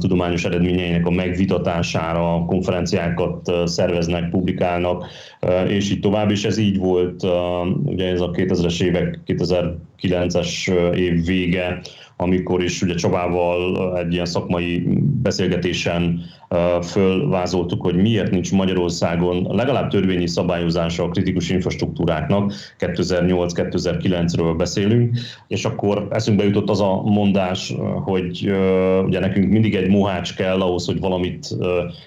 [0.00, 5.06] tudományos eredményeinek a megvitatására, konferenciákat szerveznek, publikálnak,
[5.68, 7.26] és így tovább, és ez így volt,
[7.84, 11.80] ugye ez a 2000-es évek, 2009-es év vége,
[12.16, 14.86] amikor is ugye Csabával egy ilyen szakmai
[15.22, 16.20] beszélgetésen
[16.82, 26.08] fölvázoltuk, hogy miért nincs Magyarországon legalább törvényi szabályozása a kritikus infrastruktúráknak, 2008-2009-ről beszélünk, és akkor
[26.10, 28.52] eszünkbe jutott az a mondás, hogy
[29.04, 31.56] ugye nekünk mindig egy mohács kell ahhoz, hogy valamit,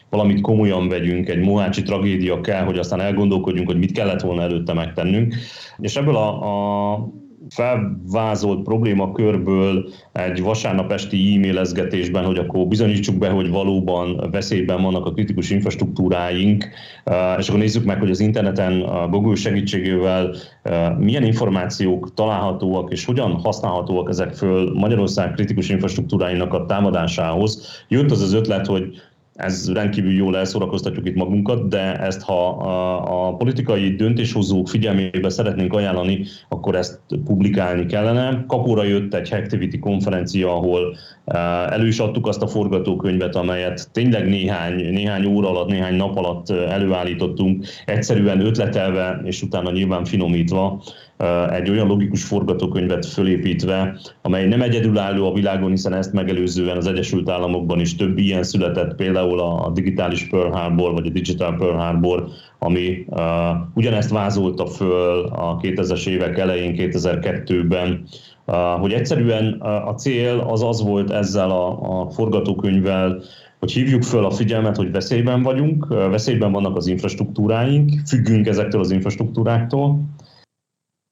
[0.09, 4.73] valamit komolyan vegyünk, egy mohácsi tragédia kell, hogy aztán elgondolkodjunk, hogy mit kellett volna előtte
[4.73, 5.35] megtennünk.
[5.77, 6.27] És ebből a,
[6.93, 7.07] a
[7.51, 15.11] felvázolt problémakörből egy vasárnap esti e-mailezgetésben, hogy akkor bizonyítsuk be, hogy valóban veszélyben vannak a
[15.11, 16.69] kritikus infrastruktúráink,
[17.37, 20.35] és akkor nézzük meg, hogy az interneten a Google segítségével
[20.99, 27.83] milyen információk találhatóak, és hogyan használhatóak ezek föl Magyarország kritikus infrastruktúráinak a támadásához.
[27.87, 29.01] Jött az az ötlet, hogy
[29.35, 35.73] ez rendkívül jól elszórakoztatjuk itt magunkat, de ezt ha a, a politikai döntéshozók figyelmébe szeretnénk
[35.73, 38.45] ajánlani, akkor ezt publikálni kellene.
[38.47, 44.27] Kapóra jött egy Hacktivity konferencia, ahol eh, elő is adtuk azt a forgatókönyvet, amelyet tényleg
[44.27, 50.81] néhány, néhány óra alatt, néhány nap alatt eh, előállítottunk, egyszerűen ötletelve, és utána nyilván finomítva,
[51.51, 57.29] egy olyan logikus forgatókönyvet fölépítve, amely nem egyedülálló a világon, hiszen ezt megelőzően az Egyesült
[57.29, 62.27] Államokban is több ilyen született, például a digitális Pearl Harbor, vagy a Digital Pearl Harbor,
[62.59, 63.21] ami uh,
[63.73, 68.03] ugyanezt vázolta föl a 2000-es évek elején, 2002-ben,
[68.45, 73.21] uh, hogy egyszerűen a cél az az volt ezzel a, a forgatókönyvvel,
[73.59, 78.91] hogy hívjuk föl a figyelmet, hogy veszélyben vagyunk, veszélyben vannak az infrastruktúráink, függünk ezektől az
[78.91, 79.99] infrastruktúráktól,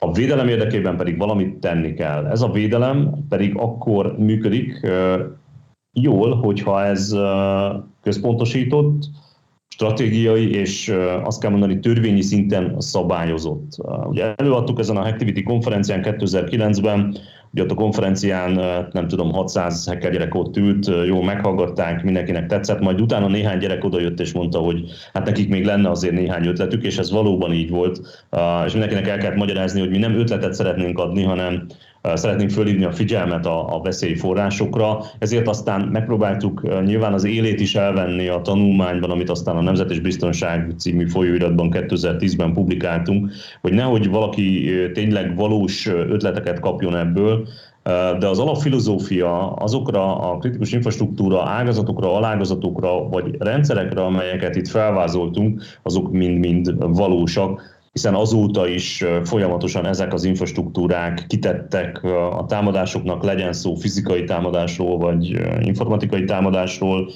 [0.02, 2.26] a védelem érdekében pedig valamit tenni kell.
[2.26, 4.88] Ez a védelem pedig akkor működik
[5.94, 7.16] jól, hogyha ez
[8.02, 9.10] központosított,
[9.68, 13.78] stratégiai és azt kell mondani törvényi szinten szabályozott.
[14.08, 17.18] Ugye előadtuk ezen a Activity konferencián 2009-ben,
[17.54, 18.52] Ugye ott a konferencián,
[18.92, 23.84] nem tudom, 600 hacker gyerek ott ült, jól meghallgatták, mindenkinek tetszett, majd utána néhány gyerek
[23.84, 24.84] odajött és mondta, hogy
[25.14, 28.28] hát nekik még lenne azért néhány ötletük, és ez valóban így volt,
[28.66, 31.66] és mindenkinek el kellett magyarázni, hogy mi nem ötletet szeretnénk adni, hanem
[32.04, 38.28] szeretnénk fölhívni a figyelmet a, a veszélyforrásokra, ezért aztán megpróbáltuk nyilván az élét is elvenni
[38.28, 43.32] a tanulmányban, amit aztán a Nemzet és Biztonság című folyóiratban 2010-ben publikáltunk,
[43.62, 47.48] hogy nehogy valaki tényleg valós ötleteket kapjon ebből,
[48.20, 56.12] de az alapfilozófia azokra a kritikus infrastruktúra ágazatokra, alágazatokra vagy rendszerekre, amelyeket itt felvázoltunk, azok
[56.12, 62.04] mind-mind valósak hiszen azóta is folyamatosan ezek az infrastruktúrák kitettek
[62.38, 67.10] a támadásoknak, legyen szó fizikai támadásról vagy informatikai támadásról.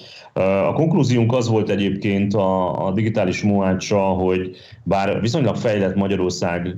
[0.67, 6.75] A konklúziónk az volt egyébként a, a digitális moácsa, hogy bár viszonylag fejlett Magyarország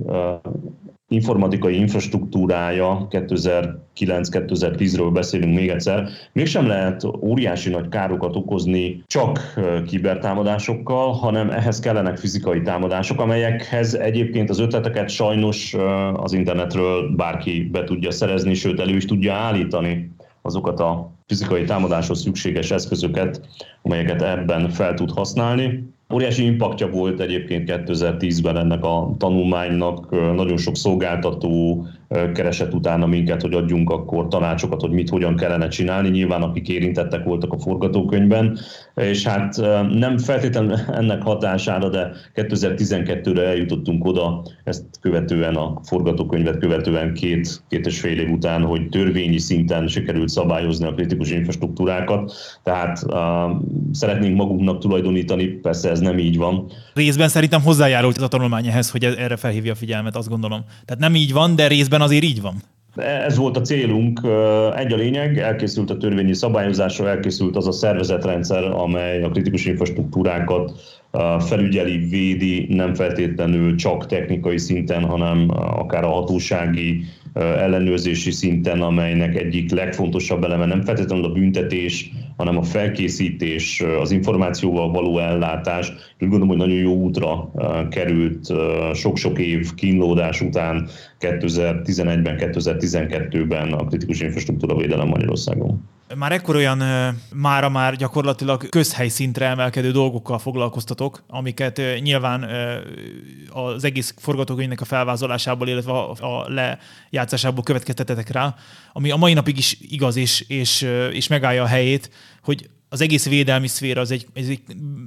[1.08, 9.54] informatikai infrastruktúrája 2009-2010-ről beszélünk még egyszer, mégsem lehet óriási nagy károkat okozni csak
[9.86, 15.74] kibertámadásokkal, hanem ehhez kellenek fizikai támadások, amelyekhez egyébként az ötleteket sajnos
[16.12, 20.10] az internetről bárki be tudja szerezni, sőt elő is tudja állítani
[20.42, 23.40] azokat a fizikai támadáshoz szükséges eszközöket,
[23.82, 25.94] amelyeket ebben fel tud használni.
[26.14, 33.54] Óriási impaktja volt egyébként 2010-ben ennek a tanulmánynak, nagyon sok szolgáltató keresett utána minket, hogy
[33.54, 36.08] adjunk akkor tanácsokat, hogy mit, hogyan kellene csinálni.
[36.08, 38.58] Nyilván akik érintettek voltak a forgatókönyvben,
[38.94, 39.56] és hát
[39.92, 47.86] nem feltétlenül ennek hatására, de 2012-re eljutottunk oda, ezt követően a forgatókönyvet követően két, két
[47.86, 53.14] és fél év után, hogy törvényi szinten sikerült szabályozni a kritikus infrastruktúrákat, tehát uh,
[53.92, 56.70] szeretnénk magunknak tulajdonítani, persze ez nem így van.
[56.94, 60.64] Részben szerintem hozzájárult ez a tanulmány ehhez, hogy erre felhívja a figyelmet, azt gondolom.
[60.84, 62.54] Tehát nem így van, de részben azért így van.
[62.96, 64.20] Ez volt a célunk.
[64.76, 70.72] Egy a lényeg, elkészült a törvényi szabályozásra, elkészült az a szervezetrendszer, amely a kritikus infrastruktúrákat
[71.38, 77.04] felügyeli, védi, nem feltétlenül csak technikai szinten, hanem akár a hatósági
[77.36, 84.90] ellenőrzési szinten, amelynek egyik legfontosabb eleme nem feltétlenül a büntetés, hanem a felkészítés, az információval
[84.90, 85.88] való ellátás.
[85.88, 87.50] Úgy gondolom, hogy nagyon jó útra
[87.90, 88.52] került
[88.94, 90.88] sok-sok év kínlódás után
[91.20, 95.88] 2011-ben, 2012-ben a kritikus infrastruktúra védelem Magyarországon.
[96.14, 96.82] Már ekkor olyan
[97.34, 102.48] mára már gyakorlatilag közhely szintre emelkedő dolgokkal foglalkoztatok, amiket nyilván
[103.50, 108.54] az egész forgatókönyvnek a felvázolásából, illetve a lejátszásából következtetetek rá,
[108.92, 112.10] ami a mai napig is igaz és, és, és megállja a helyét,
[112.42, 114.60] hogy az egész védelmi szféra az egy, ez egy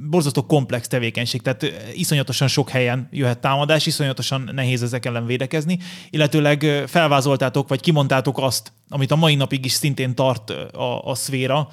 [0.10, 6.84] borzasztó komplex tevékenység, tehát iszonyatosan sok helyen jöhet támadás, iszonyatosan nehéz ezek ellen védekezni, illetőleg
[6.88, 11.70] felvázoltátok, vagy kimondtátok azt, amit a mai napig is szintén tart a, a szféra,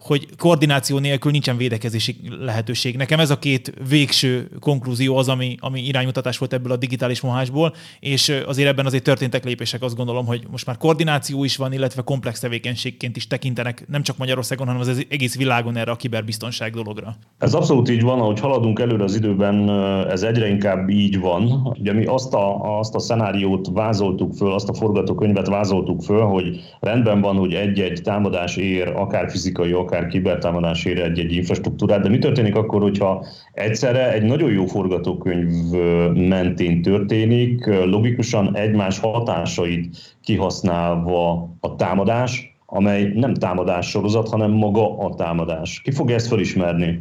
[0.00, 2.96] hogy koordináció nélkül nincsen védekezési lehetőség.
[2.96, 7.74] Nekem ez a két végső konklúzió az, ami, ami iránymutatás volt ebből a digitális mohásból,
[8.00, 12.02] és azért ebben azért történtek lépések, azt gondolom, hogy most már koordináció is van, illetve
[12.02, 17.16] komplex tevékenységként is tekintenek nem csak Magyarországon, hanem az egész világon erre a kiberbiztonság dologra.
[17.38, 19.70] Ez abszolút így van, ahogy haladunk előre az időben,
[20.08, 21.72] ez egyre inkább így van.
[21.78, 26.60] Ugye mi azt a, azt a szenáriót vázoltuk föl, azt a forgatókönyvet vázoltuk föl, hogy
[26.80, 29.72] rendben van, hogy egy-egy támadás ér akár fizikai,
[30.08, 35.70] kibertámadás ér egy-egy infrastruktúrát, de mi történik akkor, hogyha egyszerre egy nagyon jó forgatókönyv
[36.14, 45.14] mentén történik, logikusan egymás hatásait kihasználva a támadás, amely nem támadás sorozat, hanem maga a
[45.14, 45.80] támadás.
[45.80, 47.00] Ki fogja ezt felismerni?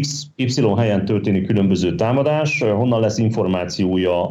[0.00, 4.30] X, Y helyen történik különböző támadás, honnan lesz információja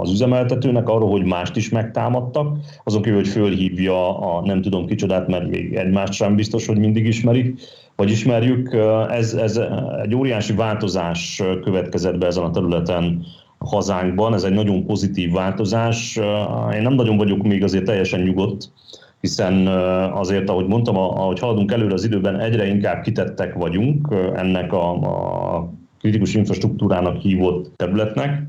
[0.00, 5.28] az üzemeltetőnek arról, hogy mást is megtámadtak, azon kívül, hogy fölhívja a nem tudom kicsodát,
[5.28, 7.60] mert még egymást sem biztos, hogy mindig ismerik,
[7.96, 8.76] vagy ismerjük.
[9.10, 9.60] Ez, ez
[10.02, 13.24] egy óriási változás következett be ezen a területen
[13.58, 16.16] hazánkban, ez egy nagyon pozitív változás.
[16.74, 18.70] Én nem nagyon vagyok még azért teljesen nyugodt,
[19.20, 19.66] hiszen
[20.12, 25.72] azért, ahogy mondtam, ahogy haladunk előre az időben, egyre inkább kitettek vagyunk ennek a, a
[26.00, 28.42] kritikus infrastruktúrának hívott területnek,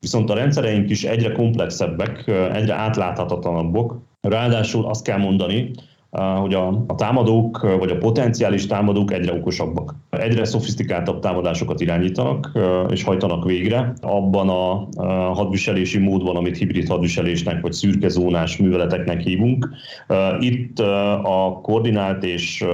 [0.00, 3.94] viszont a rendszereink is egyre komplexebbek, egyre átláthatatlanabbak.
[4.20, 5.70] Ráadásul azt kell mondani,
[6.10, 9.94] hogy a, a támadók, vagy a potenciális támadók egyre okosabbak.
[10.10, 12.58] Egyre szofisztikáltabb támadásokat irányítanak
[12.90, 13.92] és hajtanak végre.
[14.00, 14.88] Abban a
[15.34, 19.68] hadviselési módban, amit hibrid hadviselésnek vagy szürkezónás műveleteknek hívunk.
[20.38, 20.78] Itt
[21.22, 22.64] a koordinált és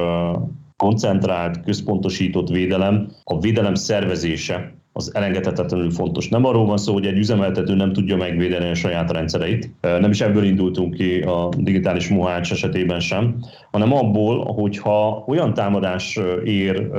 [0.77, 6.29] koncentrált, központosított védelem, a védelem szervezése az elengedhetetlenül fontos.
[6.29, 10.21] Nem arról van szó, hogy egy üzemeltető nem tudja megvédeni a saját rendszereit, nem is
[10.21, 13.37] ebből indultunk ki a digitális mohács esetében sem,
[13.71, 16.91] hanem abból, hogyha olyan támadás ér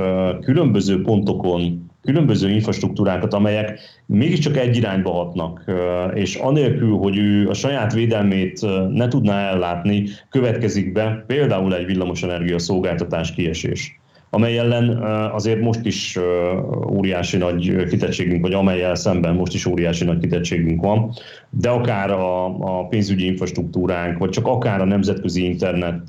[0.41, 5.71] különböző pontokon különböző infrastruktúrákat, amelyek mégiscsak egy irányba hatnak,
[6.13, 12.59] és anélkül, hogy ő a saját védelmét ne tudná ellátni, következik be például egy villamosenergia
[12.59, 13.99] szolgáltatás kiesés
[14.35, 16.19] amely ellen azért most is
[16.89, 21.11] óriási nagy kitettségünk, vagy amelyel szemben most is óriási nagy kitettségünk van,
[21.49, 26.01] de akár a, a pénzügyi infrastruktúránk, vagy csak akár a nemzetközi internet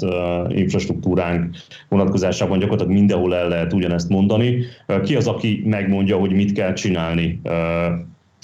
[0.48, 1.56] infrastruktúránk
[1.88, 4.58] vonatkozásában gyakorlatilag mindenhol el lehet ugyanezt mondani.
[5.04, 7.40] Ki az, aki megmondja, hogy mit kell csinálni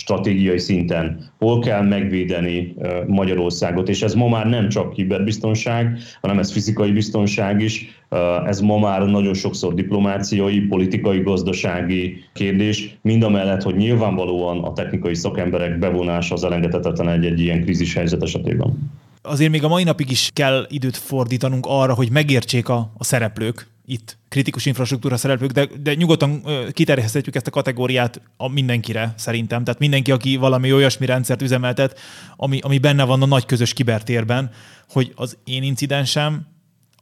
[0.03, 2.75] stratégiai szinten, hol kell megvédeni
[3.07, 8.03] Magyarországot, és ez ma már nem csak kiberbiztonság, hanem ez fizikai biztonság is,
[8.47, 14.73] ez ma már nagyon sokszor diplomáciai, politikai, gazdasági kérdés, mind a mellett, hogy nyilvánvalóan a
[14.73, 18.91] technikai szakemberek bevonása az elengedhetetlen egy-egy ilyen krízis helyzet esetében.
[19.23, 23.67] Azért még a mai napig is kell időt fordítanunk arra, hogy megértsék a, a szereplők,
[23.87, 29.65] itt kritikus infrastruktúra szereplők, de, de nyugodtan kiterjeszthetjük ezt a kategóriát a mindenkire szerintem.
[29.65, 31.99] Tehát mindenki, aki valami olyasmi rendszert üzemeltet,
[32.37, 34.51] ami, ami benne van a nagy közös kibertérben,
[34.89, 36.51] hogy az én incidensem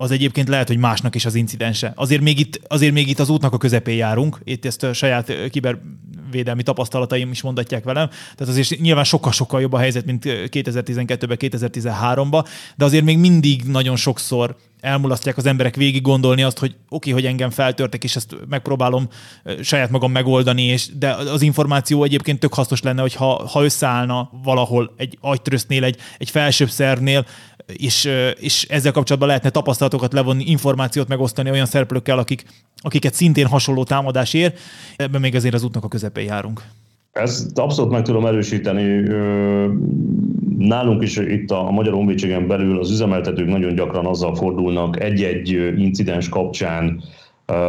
[0.01, 1.93] az egyébként lehet, hogy másnak is az incidense.
[1.95, 5.33] Azért még itt, azért még itt az útnak a közepén járunk, itt ezt a saját
[5.51, 12.49] kibervédelmi tapasztalataim is mondatják velem, tehát azért nyilván sokkal-sokkal jobb a helyzet, mint 2012-ben, 2013-ban,
[12.77, 17.13] de azért még mindig nagyon sokszor elmulasztják az emberek végig gondolni azt, hogy oké, okay,
[17.13, 19.09] hogy engem feltörtek, és ezt megpróbálom
[19.63, 24.31] saját magam megoldani, és, de az információ egyébként tök hasznos lenne, hogy ha, ha összeállna
[24.43, 27.27] valahol egy agytrösznél, egy, egy felsőbb szervnél,
[27.67, 28.11] és,
[28.41, 32.45] és ezzel kapcsolatban lehetne tapasztalatokat levonni, információt megosztani olyan szereplőkkel, akik,
[32.77, 34.55] akiket szintén hasonló támadás ér.
[34.97, 36.63] Ebben még azért az útnak a közepén járunk.
[37.13, 39.09] Ezt abszolút meg tudom erősíteni.
[40.59, 46.29] Nálunk is itt a Magyar Honvédségen belül az üzemeltetők nagyon gyakran azzal fordulnak egy-egy incidens
[46.29, 47.03] kapcsán,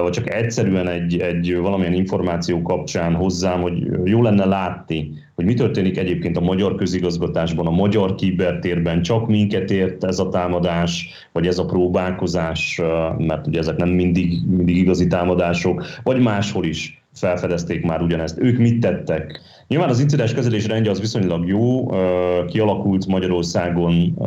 [0.01, 5.53] vagy csak egyszerűen egy, egy valamilyen információ kapcsán hozzám, hogy jó lenne látni, hogy mi
[5.53, 11.47] történik egyébként a magyar közigazgatásban, a magyar kibertérben, csak minket ért ez a támadás, vagy
[11.47, 12.81] ez a próbálkozás,
[13.17, 18.39] mert ugye ezek nem mindig, mindig igazi támadások, vagy máshol is felfedezték már ugyanezt.
[18.39, 19.41] Ők mit tettek?
[19.67, 21.85] Nyilván az incidens kezelés rendje az viszonylag jó,
[22.47, 24.17] kialakult Magyarországon,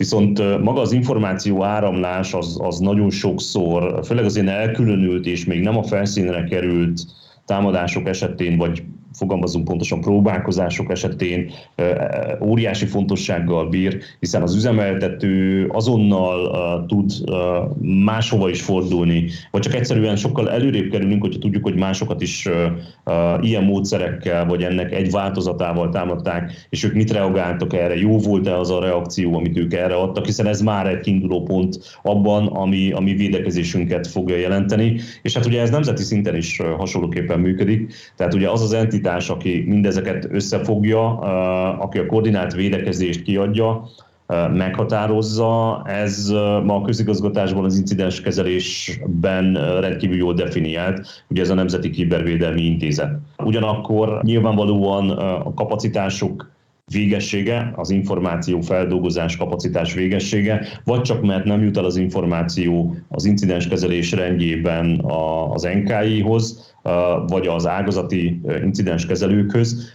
[0.00, 5.60] Viszont maga az információ áramlás az, az nagyon sokszor, főleg az ilyen elkülönült és még
[5.60, 7.00] nem a felszínre került
[7.44, 8.82] támadások esetén, vagy
[9.20, 11.50] fogalmazunk pontosan próbálkozások esetén
[12.42, 17.12] óriási fontossággal bír, hiszen az üzemeltető azonnal tud
[17.80, 22.48] máshova is fordulni, vagy csak egyszerűen sokkal előrébb kerülünk, hogyha tudjuk, hogy másokat is
[23.40, 28.70] ilyen módszerekkel, vagy ennek egy változatával támadták, és ők mit reagáltak erre, jó volt-e az
[28.70, 33.14] a reakció, amit ők erre adtak, hiszen ez már egy kiinduló pont abban, ami, ami
[33.14, 38.62] védekezésünket fogja jelenteni, és hát ugye ez nemzeti szinten is hasonlóképpen működik, tehát ugye az
[38.62, 41.18] az entitás, entitás, aki mindezeket összefogja,
[41.78, 43.88] aki a koordinált védekezést kiadja,
[44.52, 45.82] meghatározza.
[45.86, 46.28] Ez
[46.64, 53.18] ma a közigazgatásban az incidens kezelésben rendkívül jól definiált, ugye ez a Nemzeti Kibervédelmi Intézet.
[53.44, 55.10] Ugyanakkor nyilvánvalóan
[55.44, 56.50] a kapacitások
[56.92, 63.24] végessége, az információ feldolgozás kapacitás végessége, vagy csak mert nem jut el az információ az
[63.24, 65.04] incidens kezelés rendjében
[65.52, 66.69] az NKI-hoz,
[67.26, 69.92] vagy az ágazati incidens kezelőkhöz,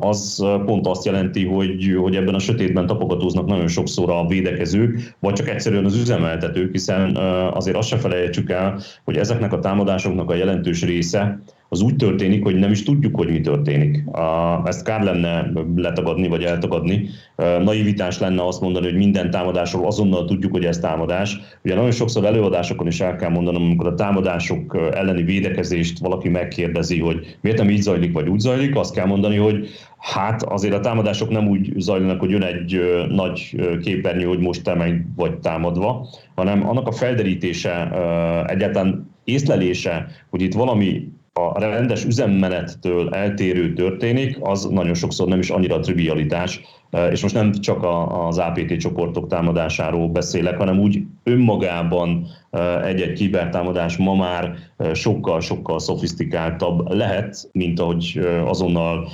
[0.00, 5.32] az pont azt jelenti, hogy, hogy ebben a sötétben tapogatóznak nagyon sokszor a védekezők, vagy
[5.32, 7.16] csak egyszerűen az üzemeltetők, hiszen
[7.52, 12.42] azért azt se felejtsük el, hogy ezeknek a támadásoknak a jelentős része az úgy történik,
[12.42, 14.04] hogy nem is tudjuk, hogy mi történik.
[14.64, 17.08] Ezt kár lenne letagadni vagy eltagadni.
[17.36, 21.38] Naivitás lenne azt mondani, hogy minden támadásról azonnal tudjuk, hogy ez támadás.
[21.64, 27.00] Ugye nagyon sokszor előadásokon is el kell mondanom, amikor a támadások elleni védekezést valaki megkérdezi,
[27.00, 30.80] hogy miért nem így zajlik, vagy úgy zajlik, azt kell mondani, hogy Hát azért a
[30.80, 36.08] támadások nem úgy zajlanak, hogy jön egy nagy képernyő, hogy most te meg vagy támadva,
[36.34, 37.90] hanem annak a felderítése,
[38.46, 45.50] egyáltalán észlelése, hogy itt valami a rendes üzemmenettől eltérő történik, az nagyon sokszor nem is
[45.50, 46.60] annyira trivialitás,
[46.90, 47.86] e, és most nem csak
[48.28, 55.78] az APT csoportok támadásáról beszélek, hanem úgy önmagában e, egy-egy kibertámadás ma már e, sokkal-sokkal
[55.78, 59.08] szofisztikáltabb lehet, mint ahogy azonnal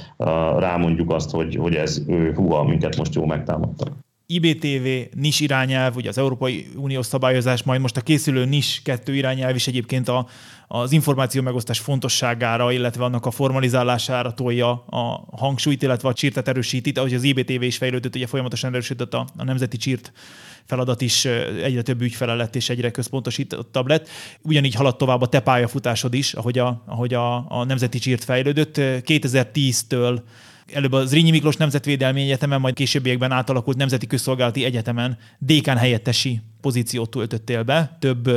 [0.59, 2.03] rámondjuk azt, hogy, hogy ez
[2.35, 3.89] húha, minket most jól megtámadtak
[4.33, 9.55] IBTV, NIS irányelv, ugye az Európai Uniós szabályozás, majd most a készülő NIS 2 irányelv
[9.55, 10.27] is egyébként a,
[10.75, 16.91] az információ megosztás fontosságára, illetve annak a formalizálására tolja a hangsúlyt, illetve a csirtet erősíti,
[16.91, 20.12] ahogy az IBTV is fejlődött, ugye folyamatosan erősített a, a nemzeti csírt
[20.64, 21.25] feladat is
[21.62, 24.09] egyre több ügyfele lett és egyre központosítottabb lett.
[24.43, 28.75] Ugyanígy haladt tovább a te pályafutásod is, ahogy a, ahogy a, a nemzeti csírt fejlődött.
[28.79, 30.20] 2010-től
[30.73, 37.11] előbb az Zrínyi Miklós Nemzetvédelmi Egyetemen, majd későbbiekben átalakult Nemzeti Közszolgálati Egyetemen dékán helyettesi pozíciót
[37.11, 38.31] töltöttél be, több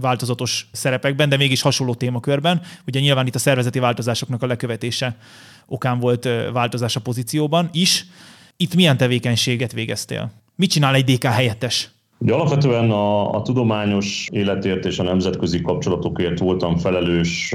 [0.00, 2.62] változatos szerepekben, de mégis hasonló témakörben.
[2.86, 5.16] Ugye nyilván itt a szervezeti változásoknak a lekövetése
[5.66, 8.04] okán volt változás a pozícióban is.
[8.56, 10.32] Itt milyen tevékenységet végeztél?
[10.56, 11.88] Mit csinál egy DK helyettes?
[12.20, 17.54] Ugye alapvetően a, a tudományos életért és a nemzetközi kapcsolatokért voltam felelős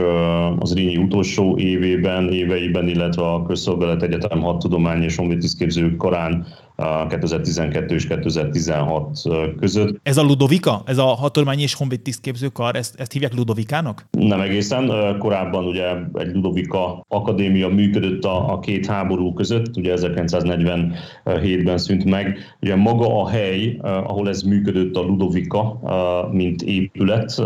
[0.59, 6.45] az Rínyi utolsó évében, éveiben, illetve a Közszolgálat Egyetem hat tudomány és honvédtisztképző korán
[6.75, 9.21] 2012 és 2016
[9.59, 9.99] között.
[10.03, 10.81] Ez a Ludovika?
[10.85, 14.05] Ez a hatormányi és honvéd tisztképzőkar, ezt, ezt hívják Ludovikának?
[14.11, 14.91] Nem egészen.
[15.19, 22.37] Korábban ugye egy Ludovika akadémia működött a, a két háború között, ugye 1947-ben szűnt meg.
[22.61, 25.79] Ugye maga a hely, ahol ez működött, a Ludovika,
[26.31, 27.41] mint épület,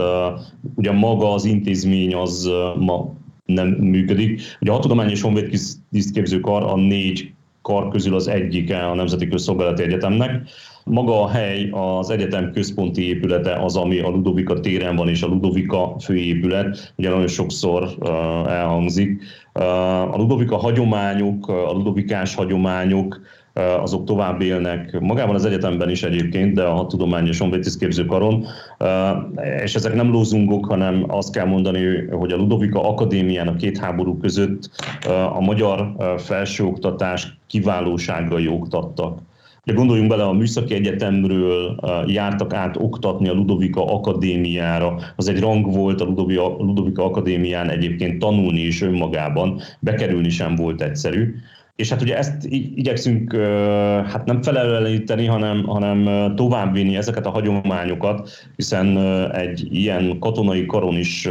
[0.76, 2.50] ugye maga az intézmény az
[2.80, 3.14] ma
[3.46, 4.42] nem működik.
[4.62, 5.60] Ugye a Hatudományi és Honvéd
[5.92, 7.34] tisztképzőkar a négy
[7.68, 10.50] kar közül az egyike a Nemzeti Közszolgálati Egyetemnek.
[10.84, 15.28] Maga a hely, az egyetem központi épülete az, ami a Ludovika téren van, és a
[15.28, 17.90] Ludovika főépület, ugye nagyon sokszor
[18.48, 19.24] elhangzik.
[20.12, 23.20] A Ludovika hagyományok, a Ludovikás hagyományok,
[23.82, 28.46] azok tovább élnek magában az egyetemben is egyébként, de a tudomány és honvédtisztképző karon.
[29.64, 34.18] És ezek nem lózungok, hanem azt kell mondani, hogy a Ludovika Akadémián a két háború
[34.18, 34.70] között
[35.34, 39.20] a magyar felsőoktatás kiválóságai oktattak.
[39.64, 45.00] De gondoljunk bele, a Műszaki Egyetemről jártak át oktatni a Ludovika Akadémiára.
[45.16, 50.82] Az egy rang volt a Ludovika, Ludovika Akadémián egyébként tanulni is önmagában, bekerülni sem volt
[50.82, 51.36] egyszerű.
[51.78, 53.36] És hát ugye ezt igyekszünk
[54.06, 58.98] hát nem felelősíteni, hanem, hanem továbbvinni ezeket a hagyományokat, hiszen
[59.32, 61.30] egy ilyen katonai karon is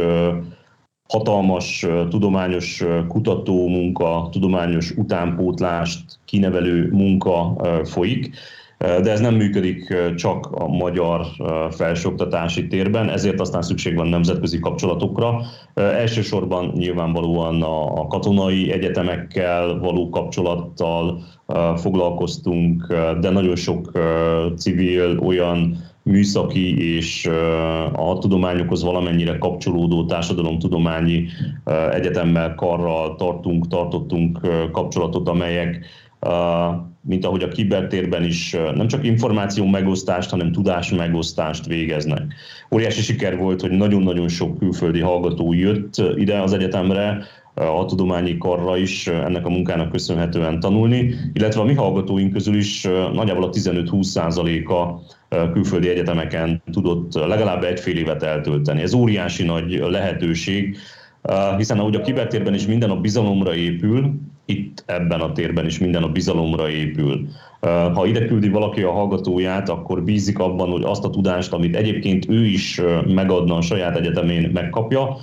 [1.09, 8.35] hatalmas tudományos kutató munka, tudományos utánpótlást kinevelő munka folyik,
[8.77, 11.25] de ez nem működik csak a magyar
[11.71, 15.41] felsőoktatási térben, ezért aztán szükség van nemzetközi kapcsolatokra.
[15.73, 17.61] Elsősorban nyilvánvalóan
[17.95, 21.23] a katonai egyetemekkel való kapcsolattal
[21.75, 22.87] foglalkoztunk,
[23.19, 23.91] de nagyon sok
[24.55, 27.29] civil olyan műszaki és
[27.93, 31.27] a tudományokhoz valamennyire kapcsolódó társadalomtudományi
[31.91, 34.39] egyetemmel, karral tartunk, tartottunk
[34.71, 35.85] kapcsolatot, amelyek
[37.01, 42.33] mint ahogy a kibertérben is nem csak információ megosztást, hanem tudás megosztást végeznek.
[42.71, 48.77] Óriási siker volt, hogy nagyon-nagyon sok külföldi hallgató jött ide az egyetemre, a tudományi karra
[48.77, 52.81] is ennek a munkának köszönhetően tanulni, illetve a mi hallgatóink közül is
[53.13, 55.01] nagyjából a 15-20 százaléka
[55.53, 58.81] külföldi egyetemeken tudott legalább egy fél évet eltölteni.
[58.81, 60.77] Ez óriási nagy lehetőség,
[61.57, 64.13] hiszen ahogy a kibertérben is minden a bizalomra épül,
[64.47, 67.27] itt ebben a térben is minden a bizalomra épül.
[67.93, 72.29] Ha ide küldi valaki a hallgatóját, akkor bízik abban, hogy azt a tudást, amit egyébként
[72.29, 75.17] ő is megadna a saját egyetemén, megkapja,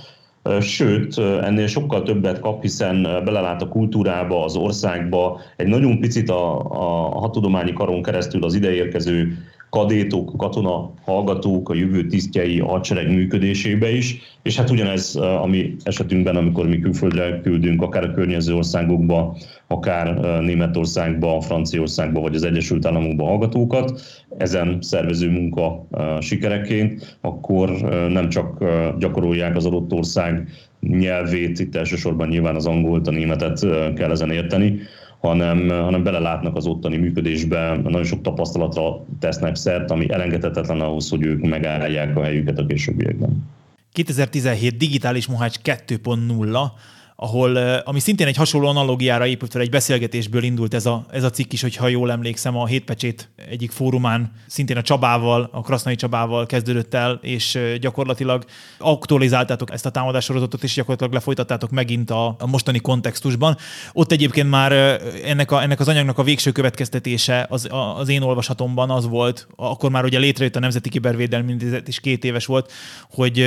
[0.61, 6.59] Sőt, ennél sokkal többet kap, hiszen belelát a kultúrába, az országba, egy nagyon picit a,
[6.59, 9.37] a hatudományi karon keresztül az ideérkező
[9.75, 15.75] kadétok, katona hallgatók, a jövő tisztjei a hadsereg működésébe is, és hát ugyanez a mi
[15.83, 22.85] esetünkben, amikor mi külföldre küldünk, akár a környező országokba, akár Németországba, Franciaországba vagy az Egyesült
[22.85, 24.01] Államokba hallgatókat,
[24.37, 25.87] ezen szervező munka
[26.19, 27.69] sikereként, akkor
[28.09, 28.63] nem csak
[28.99, 30.49] gyakorolják az adott ország
[30.79, 33.59] nyelvét, itt elsősorban nyilván az angolt, a németet
[33.95, 34.79] kell ezen érteni,
[35.27, 41.25] hanem, hanem belelátnak az ottani működésbe, nagyon sok tapasztalatra tesznek szert, ami elengedhetetlen ahhoz, hogy
[41.25, 43.53] ők megállják a helyüket a későbbiekben.
[43.91, 46.71] 2017 Digitális Mohács 2.0
[47.15, 51.29] ahol, ami szintén egy hasonló analogiára épült fel, egy beszélgetésből indult ez a, ez a
[51.29, 56.45] cikk is, hogyha jól emlékszem, a Hétpecsét egyik fórumán, szintén a Csabával, a Krasznai Csabával
[56.45, 58.45] kezdődött el, és gyakorlatilag
[58.77, 63.57] aktualizáltátok ezt a támadássorozatot, és gyakorlatilag lefolytattátok megint a, a mostani kontextusban.
[63.93, 68.89] Ott egyébként már ennek, a, ennek az anyagnak a végső következtetése az, az én olvasatomban
[68.89, 72.71] az volt, akkor már ugye létrejött a Nemzeti Kibervédelmi Intézet, és két éves volt,
[73.09, 73.45] hogy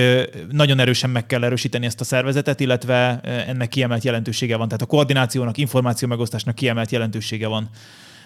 [0.51, 3.21] nagyon erősen meg kell erősíteni ezt a szervezetet, illetve
[3.59, 4.67] ennek kiemelt jelentősége van.
[4.67, 7.69] Tehát a koordinációnak, információ megosztásnak kiemelt jelentősége van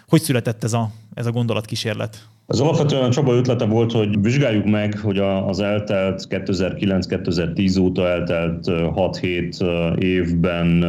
[0.09, 2.29] Hogy született ez a, ez a gondolatkísérlet?
[2.47, 10.03] Az alapvetően Csaba ötlete volt, hogy vizsgáljuk meg, hogy az eltelt 2009-2010 óta eltelt 6-7
[10.03, 10.85] évben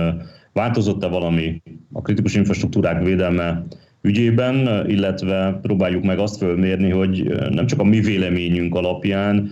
[0.53, 3.63] változott-e valami a kritikus infrastruktúrák védelme
[4.01, 9.51] ügyében, illetve próbáljuk meg azt fölmérni, hogy nem csak a mi véleményünk alapján,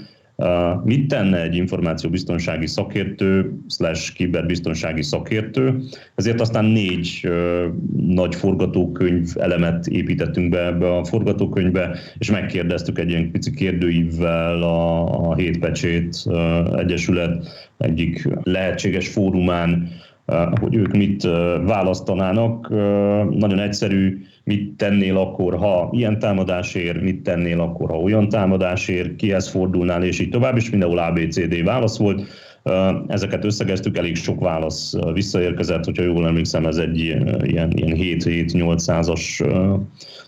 [0.83, 5.81] Mit tenne egy információbiztonsági szakértő, slash kiberbiztonsági szakértő?
[6.15, 7.29] Ezért aztán négy
[8.07, 15.03] nagy forgatókönyv elemet építettünk be ebbe a forgatókönyvbe, és megkérdeztük egy ilyen pici kérdőívvel a,
[15.29, 16.23] a Hétpecsét
[16.77, 19.89] Egyesület egyik lehetséges fórumán,
[20.61, 21.23] hogy ők mit
[21.65, 22.69] választanának.
[23.29, 29.47] Nagyon egyszerű mit tennél akkor, ha ilyen támadásért, mit tennél akkor, ha olyan támadásért, kihez
[29.49, 32.23] fordulnál, és így tovább, és mindenhol ABCD válasz volt.
[33.07, 39.41] Ezeket összegeztük, elég sok válasz visszaérkezett, hogyha jól emlékszem, ez egy ilyen, ilyen 7-7-8 százas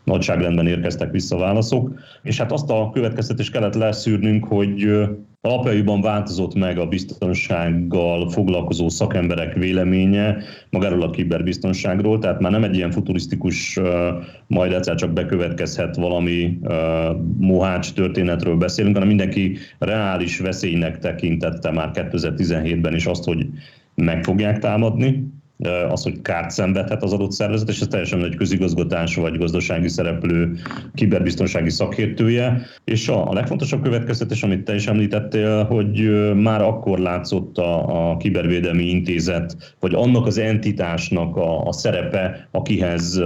[0.03, 4.87] nagyságrendben érkeztek vissza válaszok, és hát azt a következtetést kellett leszűrnünk, hogy
[5.47, 10.37] alapjaiban változott meg a biztonsággal foglalkozó szakemberek véleménye
[10.69, 13.79] magáról a kiberbiztonságról, tehát már nem egy ilyen futurisztikus,
[14.47, 16.59] majd egyszer csak bekövetkezhet valami
[17.37, 23.47] mohács történetről beszélünk, hanem mindenki reális veszélynek tekintette már 2017-ben is azt, hogy
[23.95, 25.27] meg fogják támadni,
[25.67, 30.55] az, hogy kárt szenvedhet az adott szervezet, és ez teljesen egy közigazgatás vagy gazdasági szereplő
[30.93, 32.61] kiberbiztonsági szakértője.
[32.83, 38.17] És a, a legfontosabb következtetés, amit te is említettél, hogy már akkor látszott a, a
[38.17, 43.21] kibervédelmi intézet, vagy annak az entitásnak a, a szerepe, akihez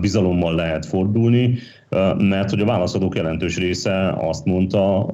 [0.00, 1.58] bizalommal lehet fordulni,
[2.18, 5.06] mert hogy a válaszadók jelentős része azt mondta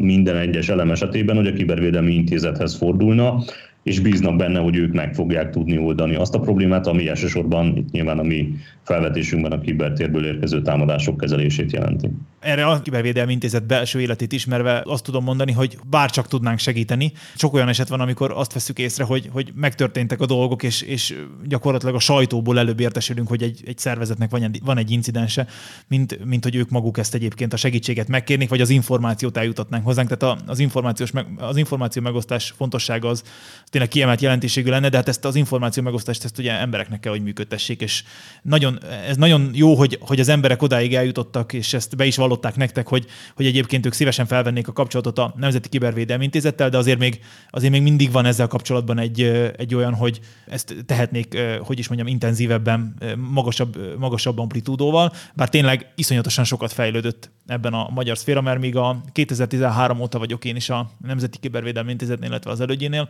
[0.00, 3.42] minden egyes elem esetében, hogy a kibervédelmi intézethez fordulna,
[3.86, 7.90] és bíznak benne, hogy ők meg fogják tudni oldani azt a problémát, ami elsősorban itt
[7.90, 12.10] nyilván a mi felvetésünkben a kibertérből érkező támadások kezelését jelenti.
[12.46, 17.12] Erre a Kibervédelmi Intézet belső életét ismerve azt tudom mondani, hogy bárcsak tudnánk segíteni.
[17.34, 21.14] Sok olyan eset van, amikor azt veszük észre, hogy, hogy megtörténtek a dolgok, és, és
[21.44, 25.46] gyakorlatilag a sajtóból előbb értesülünk, hogy egy, egy szervezetnek van egy, van egy incidense,
[25.88, 30.16] mint, mint hogy ők maguk ezt egyébként a segítséget megkérnék, vagy az információt eljutatnánk hozzánk.
[30.16, 33.22] Tehát az, információs meg, az információ megosztás fontossága az
[33.70, 37.22] tényleg kiemelt jelentőségű lenne, de hát ezt az információ megosztást ezt ugye embereknek kell, hogy
[37.22, 38.04] működtessék, és
[38.42, 38.78] nagyon,
[39.08, 42.88] ez nagyon jó, hogy, hogy az emberek odáig eljutottak, és ezt be is vallották nektek,
[42.88, 47.20] hogy, hogy egyébként ők szívesen felvennék a kapcsolatot a Nemzeti Kibervédelmi Intézettel, de azért még,
[47.50, 49.22] azért még mindig van ezzel kapcsolatban egy,
[49.56, 56.44] egy olyan, hogy ezt tehetnék, hogy is mondjam, intenzívebben, magasabb, magasabb amplitúdóval, bár tényleg iszonyatosan
[56.44, 60.90] sokat fejlődött ebben a magyar szféra, mert még a 2013 óta vagyok én is a
[61.06, 63.08] Nemzeti Kibervédelmi Intézetnél, illetve az elődjénél,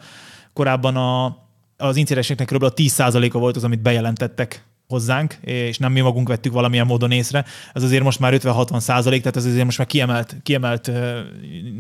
[0.53, 1.39] Korábban a,
[1.77, 2.63] az incidenseknek kb.
[2.63, 7.45] a 10%-a volt az, amit bejelentettek hozzánk, és nem mi magunk vettük valamilyen módon észre.
[7.73, 10.91] Ez azért most már 50-60 százalék, tehát ez azért most már kiemelt, kiemelt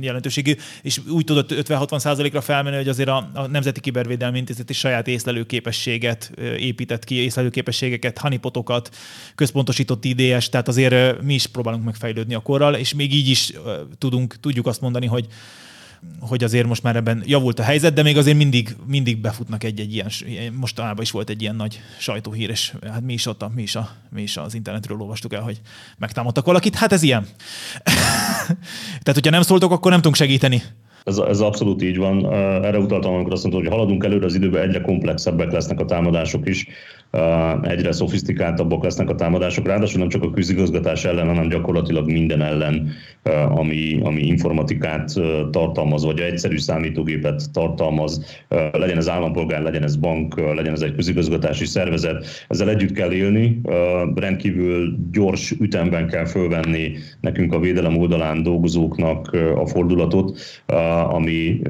[0.01, 4.79] jelentőségű, és úgy tudott 50-60 százalékra felmenni, hogy azért a, a Nemzeti Kibervédelmi Intézet is
[4.79, 8.97] saját észlelőképességet épített ki, észlelőképességeket, hanipotokat,
[9.35, 13.53] központosított IDS, tehát azért mi is próbálunk megfejlődni a korral, és még így is
[13.99, 15.27] tudunk, tudjuk azt mondani, hogy
[16.21, 19.95] hogy azért most már ebben javult a helyzet, de még azért mindig, mindig befutnak egy-egy
[19.95, 20.11] ilyen,
[20.53, 23.77] mostanában is volt egy ilyen nagy sajtóhír, és hát mi is ott, a, mi is,
[23.77, 25.61] a, mi is az internetről olvastuk el, hogy
[25.99, 27.27] megtámadtak valakit, hát ez ilyen.
[29.03, 30.63] Tehát, hogyha nem szóltok, akkor nem tudunk segíteni.
[31.07, 32.33] Ez, ez abszolút így van.
[32.65, 36.49] Erre utaltam, amikor azt mondtam, hogy haladunk előre az időben, egyre komplexebbek lesznek a támadások
[36.49, 36.67] is.
[37.63, 42.89] Egyre szofisztikáltabbak lesznek a támadások, ráadásul nem csak a közigazgatás ellen, hanem gyakorlatilag minden ellen,
[43.49, 45.13] ami, ami informatikát
[45.51, 51.65] tartalmaz, vagy egyszerű számítógépet tartalmaz, legyen ez állampolgár, legyen ez bank, legyen ez egy közigazgatási
[51.65, 53.61] szervezet, ezzel együtt kell élni,
[54.15, 60.39] rendkívül gyors ütemben kell fölvenni nekünk a védelem oldalán dolgozóknak a fordulatot,
[61.05, 61.61] ami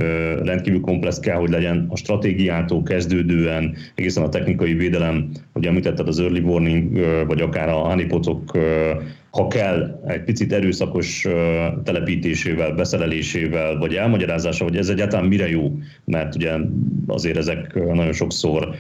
[0.43, 6.21] rendkívül komplex kell, hogy legyen a stratégiától kezdődően egészen a technikai védelem hogy említetted az
[6.21, 8.59] early warning, vagy akár a honeypotok,
[9.31, 11.27] ha kell, egy picit erőszakos
[11.85, 16.53] telepítésével, beszerelésével, vagy elmagyarázása, hogy ez egyáltalán mire jó, mert ugye
[17.07, 18.75] azért ezek nagyon sokszor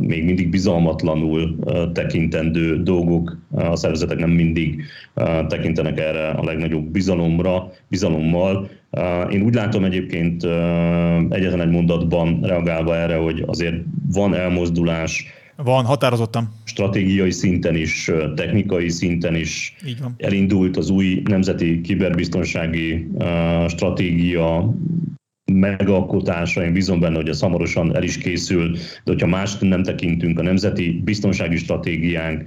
[0.00, 1.58] még mindig bizalmatlanul
[1.92, 4.82] tekintendő dolgok, a szervezetek nem mindig
[5.48, 8.68] tekintenek erre a legnagyobb bizalomra, bizalommal,
[9.30, 10.44] én úgy látom egyébként
[11.32, 13.76] egyetlen egy mondatban reagálva erre, hogy azért
[14.12, 15.26] van elmozdulás
[15.56, 16.48] van, határozottan.
[16.64, 20.14] Stratégiai szinten is, technikai szinten is Így van.
[20.18, 23.08] elindult az új nemzeti kiberbiztonsági
[23.68, 24.74] stratégia
[25.52, 28.78] megalkotása, én bízom benne, hogy ez hamarosan el is készül, de
[29.12, 32.44] hogyha mást nem tekintünk, a nemzeti biztonsági stratégiánk,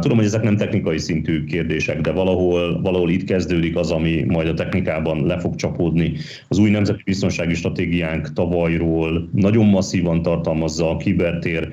[0.00, 4.48] tudom, hogy ezek nem technikai szintű kérdések, de valahol, valahol itt kezdődik az, ami majd
[4.48, 6.12] a technikában le fog csapódni.
[6.48, 11.68] Az új nemzeti biztonsági stratégiánk tavalyról nagyon masszívan tartalmazza a kibertér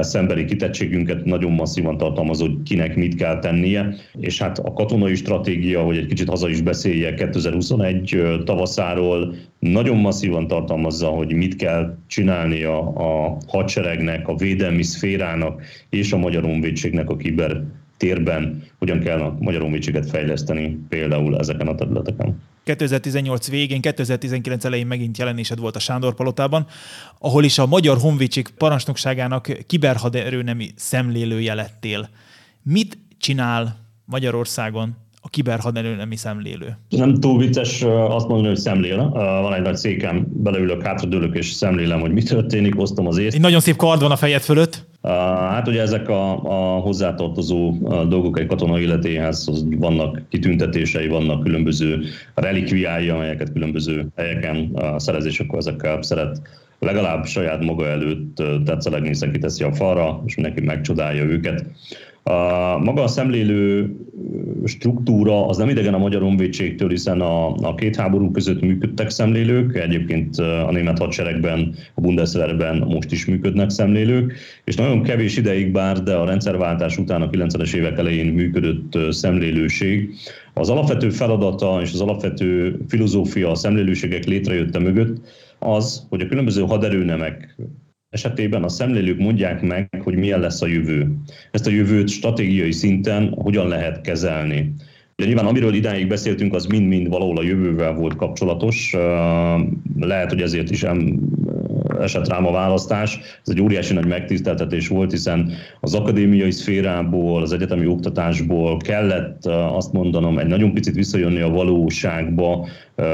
[0.00, 5.82] szembeni kitettségünket nagyon masszívan tartalmaz, hogy kinek mit kell tennie, és hát a katonai stratégia,
[5.82, 12.78] hogy egy kicsit haza is beszélje 2021 tavaszáról, nagyon masszívan tartalmazza, hogy mit kell csinálnia
[12.92, 17.62] a hadseregnek, a védelmi szférának és a Magyar Honvédségnek a kiber
[17.96, 22.40] térben, hogyan kell a Magyar Honvédséget fejleszteni például ezeken a területeken.
[22.76, 26.66] 2018 végén, 2019 elején megint jelenésed volt a Sándor Palotában,
[27.18, 32.08] ahol is a Magyar Honvédség parancsnokságának kiberhaderőnemi szemlélője lettél.
[32.62, 36.78] Mit csinál Magyarországon a kiberhaderőnemi szemlélő?
[36.88, 39.08] Nem túl vicces azt mondani, hogy szemlél.
[39.42, 43.34] Van egy nagy székem, beleülök, hátradőlök és szemlélem, hogy mi történik, osztom az észt.
[43.34, 44.88] Egy nagyon szép kard van a fejed fölött.
[45.02, 47.72] Hát ugye ezek a, a hozzátartozó
[48.08, 52.02] dolgok egy katona életéhez, az vannak kitüntetései, vannak különböző
[52.34, 56.40] relikviái, amelyeket különböző helyeken szerez, és akkor ezekkel szeret
[56.78, 61.64] legalább saját maga előtt tetszelegni, hiszen kiteszi a falra, és mindenki megcsodálja őket.
[62.22, 63.94] A, maga a szemlélő
[64.64, 69.76] struktúra az nem idegen a Magyar Honvédségtől, hiszen a, a két háború között működtek szemlélők,
[69.76, 74.32] egyébként a német hadseregben, a Bundeswehrben most is működnek szemlélők,
[74.64, 80.14] és nagyon kevés ideig bár, de a rendszerváltás után a 90-es évek elején működött szemlélőség.
[80.54, 85.20] Az alapvető feladata és az alapvető filozófia a szemlélőségek létrejötte mögött
[85.58, 87.56] az, hogy a különböző haderőnemek
[88.10, 91.14] esetében a szemlélők mondják meg, hogy milyen lesz a jövő.
[91.50, 94.72] Ezt a jövőt stratégiai szinten hogyan lehet kezelni.
[95.16, 98.94] Ugye nyilván amiről idáig beszéltünk, az mind-mind valahol a jövővel volt kapcsolatos.
[99.98, 100.82] Lehet, hogy ezért is
[102.00, 103.18] esett rám a választás.
[103.44, 109.92] Ez egy óriási nagy megtiszteltetés volt, hiszen az akadémiai szférából, az egyetemi oktatásból kellett azt
[109.92, 112.68] mondanom, egy nagyon picit visszajönni a valóságba,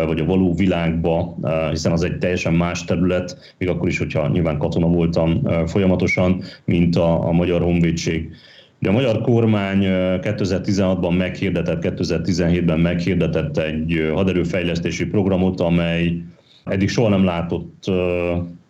[0.07, 1.37] vagy a való világba,
[1.70, 6.97] hiszen az egy teljesen más terület, még akkor is, hogyha nyilván katona voltam folyamatosan, mint
[6.97, 8.30] a, a Magyar Honvédség.
[8.78, 16.22] De a magyar kormány 2016-ban meghirdetett, 2017-ben meghirdetett egy haderőfejlesztési programot, amely
[16.64, 17.91] eddig soha nem látott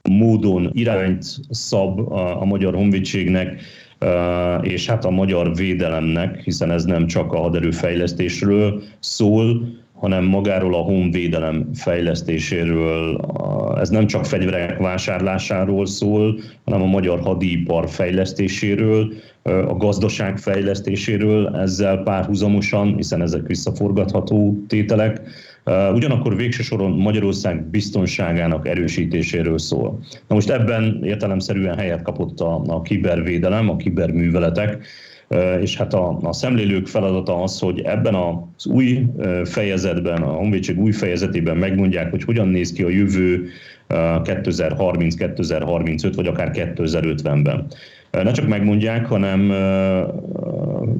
[0.09, 3.61] módon irányt szab a, a magyar honvédségnek,
[4.63, 10.79] és hát a magyar védelemnek, hiszen ez nem csak a haderőfejlesztésről szól, hanem magáról a
[10.79, 13.21] honvédelem fejlesztéséről.
[13.81, 21.97] Ez nem csak fegyverek vásárlásáról szól, hanem a magyar hadipar fejlesztéséről, a gazdaság fejlesztéséről ezzel
[22.03, 25.21] párhuzamosan, hiszen ezek visszaforgatható tételek,
[25.95, 29.99] ugyanakkor végső soron Magyarország biztonságának erősítéséről szól.
[30.29, 34.87] Na most ebben értelemszerűen helyet kapott a, a kibervédelem, a kiberműveletek,
[35.61, 39.03] és hát a, a szemlélők feladata az, hogy ebben az új
[39.45, 43.49] fejezetben, a Honvédség új fejezetében megmondják, hogy hogyan néz ki a jövő
[43.89, 47.67] 2030-2035 vagy akár 2050-ben
[48.11, 49.53] ne csak megmondják, hanem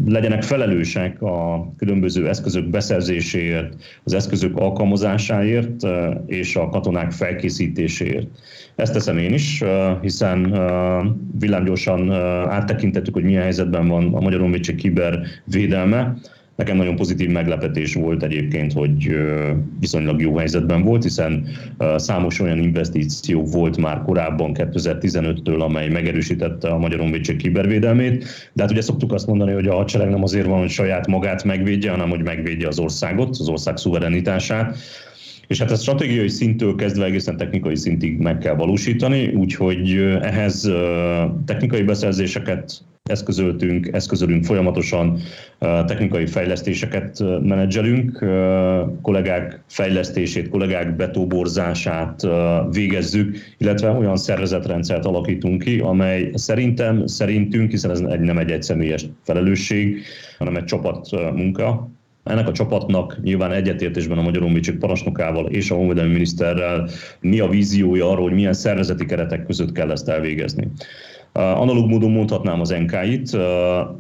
[0.09, 5.83] legyenek felelősek a különböző eszközök beszerzéséért, az eszközök alkalmazásáért
[6.27, 8.27] és a katonák felkészítéséért.
[8.75, 9.63] Ezt teszem én is,
[10.01, 10.61] hiszen
[11.39, 12.13] villámgyorsan
[12.49, 16.15] áttekintettük, hogy milyen helyzetben van a Magyar Honvédség kibervédelme,
[16.57, 19.17] Nekem nagyon pozitív meglepetés volt egyébként, hogy
[19.81, 21.47] viszonylag jó helyzetben volt, hiszen
[21.97, 28.25] számos olyan investíció volt már korábban 2015-től, amely megerősítette a Magyar Honvédség kibervédelmét.
[28.53, 31.45] De hát ugye szoktuk azt mondani, hogy a hadsereg nem azért van, hogy saját magát
[31.45, 34.77] megvédje, hanem hogy megvédje az országot, az ország szuverenitását.
[35.47, 39.91] És hát ezt stratégiai szintől kezdve egészen technikai szintig meg kell valósítani, úgyhogy
[40.21, 40.71] ehhez
[41.45, 45.19] technikai beszerzéseket eszközöltünk, eszközölünk folyamatosan,
[45.59, 48.25] technikai fejlesztéseket menedzselünk,
[49.03, 52.27] kollégák fejlesztését, kollégák betóborzását
[52.71, 60.03] végezzük, illetve olyan szervezetrendszert alakítunk ki, amely szerintem, szerintünk, hiszen ez nem egy egyszemélyes felelősség,
[60.39, 61.91] hanem egy csapat munka,
[62.27, 66.89] ennek a csapatnak nyilván egyetértésben a Magyar Honvédség parancsnokával és a honvédelmi miniszterrel
[67.21, 70.69] mi a víziója arról, hogy milyen szervezeti keretek között kell ezt elvégezni.
[71.33, 73.33] Analóg módon mondhatnám az NK-it,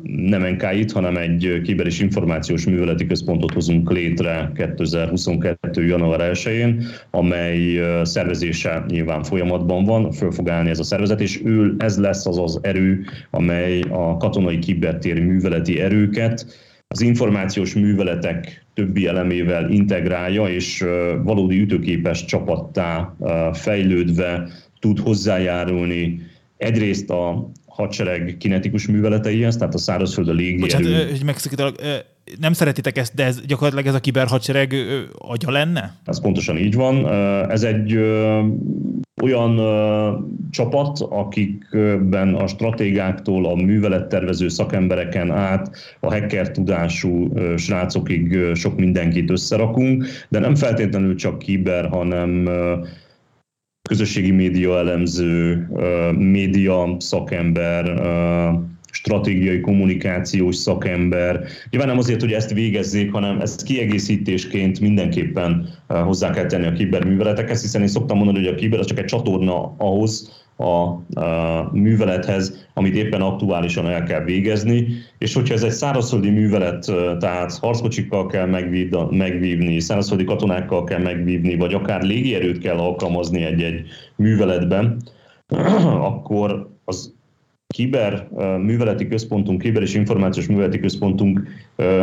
[0.02, 5.86] nem NK-it, hanem egy kiber és információs műveleti központot hozunk létre 2022.
[5.86, 11.74] január 1-én, amely szervezése nyilván folyamatban van, föl fog állni ez a szervezet, és ő,
[11.78, 19.06] ez lesz az az erő, amely a katonai kibertéri műveleti erőket az információs műveletek többi
[19.06, 20.84] elemével integrálja, és
[21.22, 23.16] valódi ütőképes csapattá
[23.52, 24.48] fejlődve
[24.80, 26.20] tud hozzájárulni
[26.56, 30.60] egyrészt a hadsereg kinetikus műveleteihez, tehát a szárazföld a légierő.
[30.60, 31.76] Bocsánat, hogy megszakítalak,
[32.40, 34.74] nem szeretitek ezt, de ez gyakorlatilag ez a kiberhadsereg
[35.18, 35.94] agya lenne?
[36.04, 37.08] Ez pontosan így van.
[37.50, 37.98] Ez egy
[39.22, 39.60] olyan
[40.50, 50.04] csapat, akikben a stratégáktól a művelettervező szakembereken át a hacker tudású srácokig sok mindenkit összerakunk,
[50.28, 52.48] de nem feltétlenül csak kiber, hanem
[53.88, 55.68] közösségi média elemző,
[56.18, 58.00] média szakember,
[58.90, 61.44] stratégiai kommunikációs szakember.
[61.70, 67.60] Nyilván nem azért, hogy ezt végezzék, hanem ezt kiegészítésként mindenképpen hozzá kell tenni a kiberműveletekhez,
[67.60, 71.02] hiszen én szoktam mondani, hogy a kiber az csak egy csatorna ahhoz, a,
[71.72, 74.86] művelethez, amit éppen aktuálisan el kell végezni,
[75.18, 78.46] és hogyha ez egy szárazföldi művelet, tehát harckocsikkal kell
[79.10, 85.02] megvívni, szárazföldi katonákkal kell megvívni, vagy akár légierőt kell alkalmazni egy-egy műveletben,
[86.10, 87.15] akkor az
[87.76, 88.28] kiber
[88.62, 91.42] műveleti központunk, kiber és információs műveleti központunk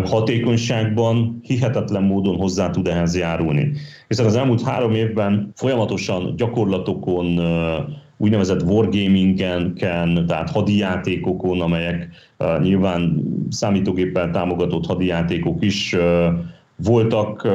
[0.05, 3.71] hatékonyságban hihetetlen módon hozzá tud ehhez járulni.
[4.07, 7.39] Hiszen az elmúlt három évben folyamatosan gyakorlatokon,
[8.17, 9.75] úgynevezett wargamingen,
[10.27, 12.09] tehát hadijátékokon, amelyek
[12.61, 15.95] nyilván számítógéppel támogatott hadijátékok is
[16.75, 17.47] voltak,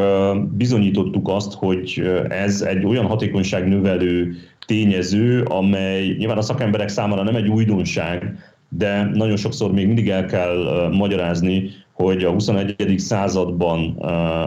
[0.56, 4.34] bizonyítottuk azt, hogy ez egy olyan hatékonyság növelő
[4.68, 8.38] tényező, amely nyilván a szakemberek számára nem egy újdonság,
[8.68, 12.94] de nagyon sokszor még mindig el kell magyarázni, hogy a 21.
[12.96, 13.96] században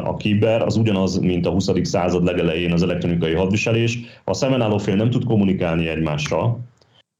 [0.04, 1.70] a kiber az ugyanaz, mint a 20.
[1.82, 4.00] század legelején az elektronikai hadviselés.
[4.24, 6.60] Ha a szemben álló fél nem tud kommunikálni egymással,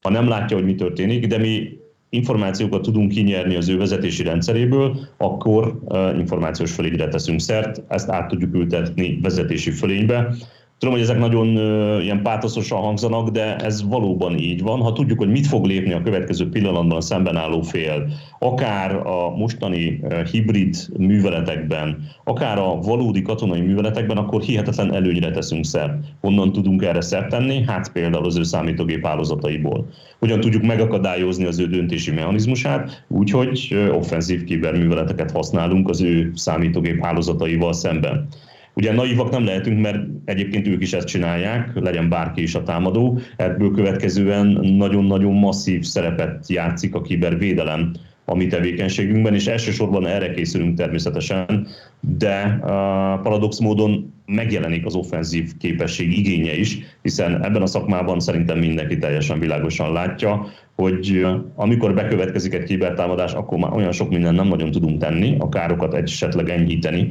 [0.02, 1.68] ha nem látja, hogy mi történik, de mi
[2.08, 5.78] információkat tudunk kinyerni az ő vezetési rendszeréből, akkor
[6.18, 10.34] információs fölényre teszünk szert, ezt át tudjuk ültetni vezetési fölénybe,
[10.82, 14.80] Tudom, hogy ezek nagyon uh, ilyen pátoszosan hangzanak, de ez valóban így van.
[14.80, 18.08] Ha tudjuk, hogy mit fog lépni a következő pillanatban a szemben álló fél,
[18.38, 25.64] akár a mostani uh, hibrid műveletekben, akár a valódi katonai műveletekben, akkor hihetetlen előnyre teszünk
[25.64, 25.94] szert.
[26.20, 27.64] Honnan tudunk erre szert tenni?
[27.66, 29.86] Hát például az ő számítógép hálózataiból.
[30.18, 33.04] Hogyan tudjuk megakadályozni az ő döntési mechanizmusát?
[33.08, 38.28] Úgyhogy uh, offenzív kiberműveleteket használunk az ő számítógép hálózataival szemben.
[38.74, 43.18] Ugye naivak nem lehetünk, mert egyébként ők is ezt csinálják, legyen bárki is a támadó.
[43.36, 47.92] Ebből következően nagyon-nagyon masszív szerepet játszik a kibervédelem
[48.24, 51.66] a mi tevékenységünkben, és elsősorban erre készülünk természetesen,
[52.00, 52.58] de
[53.22, 59.38] paradox módon megjelenik az offenzív képesség igénye is, hiszen ebben a szakmában szerintem mindenki teljesen
[59.38, 60.46] világosan látja,
[60.82, 65.48] hogy amikor bekövetkezik egy kibertámadás, akkor már olyan sok minden nem nagyon tudunk tenni, a
[65.48, 67.08] károkat esetleg enyhíteni.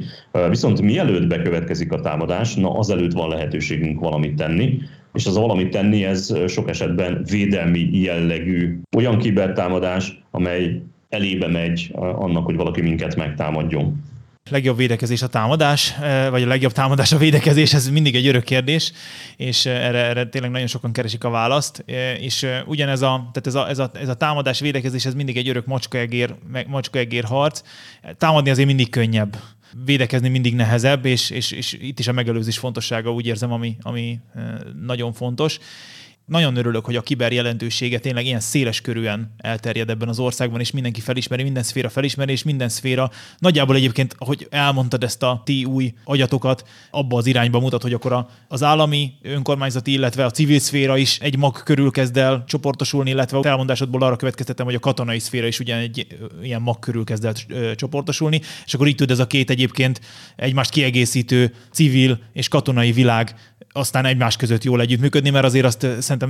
[0.49, 4.79] Viszont mielőtt bekövetkezik a támadás, na azelőtt van lehetőségünk valamit tenni,
[5.13, 12.45] és az valamit tenni, ez sok esetben védelmi jellegű olyan kibertámadás, amely elébe megy annak,
[12.45, 14.09] hogy valaki minket megtámadjon
[14.49, 15.93] legjobb védekezés a támadás,
[16.29, 18.91] vagy a legjobb támadás a védekezés, ez mindig egy örök kérdés,
[19.37, 21.83] és erre, erre tényleg nagyon sokan keresik a választ,
[22.19, 25.49] és ugyanez a, tehát ez a, ez a, ez a támadás, védekezés, ez mindig egy
[25.49, 26.35] örök macskaegér,
[26.67, 27.61] macskaegér harc.
[28.17, 29.37] Támadni azért mindig könnyebb
[29.85, 34.19] védekezni mindig nehezebb, és, és, és itt is a megelőzés fontossága úgy érzem, ami, ami
[34.85, 35.59] nagyon fontos
[36.31, 40.71] nagyon örülök, hogy a kiber jelentősége tényleg ilyen széles körűen elterjed ebben az országban, és
[40.71, 45.65] mindenki felismeri, minden szféra felismeri, és minden szféra nagyjából egyébként, ahogy elmondtad ezt a ti
[45.65, 50.97] új agyatokat, abba az irányba mutat, hogy akkor az állami, önkormányzati, illetve a civil szféra
[50.97, 55.19] is egy mag körül kezd el csoportosulni, illetve a elmondásodból arra következtetem, hogy a katonai
[55.19, 56.07] szféra is ugyan egy
[56.41, 57.33] ilyen mag körül kezd el
[57.75, 60.01] csoportosulni, és akkor így tud ez a két egyébként
[60.35, 63.35] egymást kiegészítő civil és katonai világ
[63.73, 66.20] aztán egymás között jól együttműködni, mert azért azt szerintem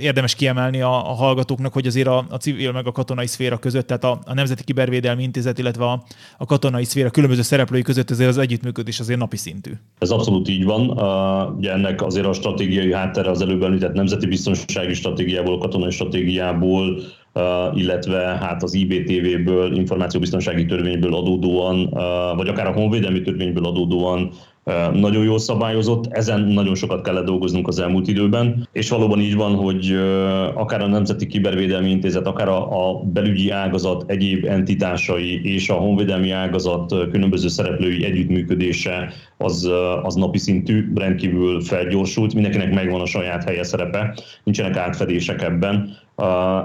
[0.00, 3.86] érdemes kiemelni a, a hallgatóknak, hogy azért a, a civil meg a katonai szféra között,
[3.86, 6.02] tehát a, a Nemzeti Kibervédelmi Intézet, illetve a,
[6.38, 9.70] a katonai szféra különböző szereplői között azért az együttműködés azért napi szintű.
[9.98, 10.90] Ez abszolút így van.
[10.90, 17.00] Uh, ugye ennek azért a stratégiai háttere az előbb említett nemzeti biztonsági stratégiából, katonai stratégiából,
[17.34, 24.30] Uh, illetve hát az IBTV-ből, információbiztonsági törvényből adódóan, uh, vagy akár a honvédelmi törvényből adódóan
[24.92, 29.54] nagyon jól szabályozott, ezen nagyon sokat kellett dolgoznunk az elmúlt időben, és valóban így van,
[29.54, 29.96] hogy
[30.54, 36.94] akár a Nemzeti Kibervédelmi Intézet, akár a, belügyi ágazat egyéb entitásai és a honvédelmi ágazat
[37.10, 39.70] különböző szereplői együttműködése az,
[40.02, 45.96] az napi szintű, rendkívül felgyorsult, mindenkinek megvan a saját helye szerepe, nincsenek átfedések ebben.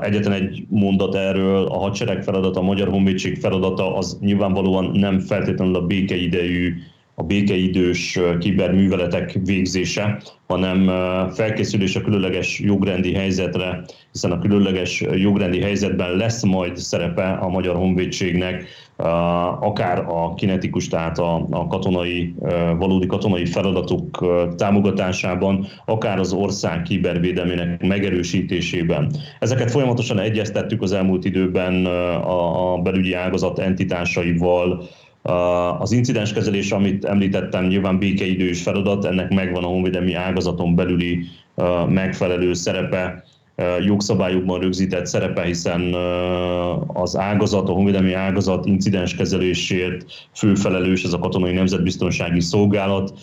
[0.01, 5.75] Egyetlen egy mondat erről, a hadsereg feladata, a Magyar Honvédség feladata az nyilvánvalóan nem feltétlenül
[5.75, 6.73] a békeidejű
[7.19, 10.87] a békeidős kiberműveletek végzése, hanem
[11.33, 17.75] felkészülés a különleges jogrendi helyzetre, hiszen a különleges jogrendi helyzetben lesz majd szerepe a Magyar
[17.75, 18.65] Honvédségnek,
[19.59, 22.33] akár a kinetikus, tehát a, katonai,
[22.77, 29.11] valódi katonai feladatok támogatásában, akár az ország kibervédelmének megerősítésében.
[29.39, 34.87] Ezeket folyamatosan egyeztettük az elmúlt időben a, a belügyi ágazat entitásaival,
[35.79, 41.25] az incidenskezelés, amit említettem, nyilván békeidős feladat, ennek megvan a honvédelmi ágazaton belüli
[41.87, 43.23] megfelelő szerepe,
[43.85, 45.93] jogszabályokban rögzített szerepe, hiszen
[46.87, 53.13] az ágazat, a honvédelmi ágazat incidens kezelésért főfelelős ez a Katonai Nemzetbiztonsági Szolgálat.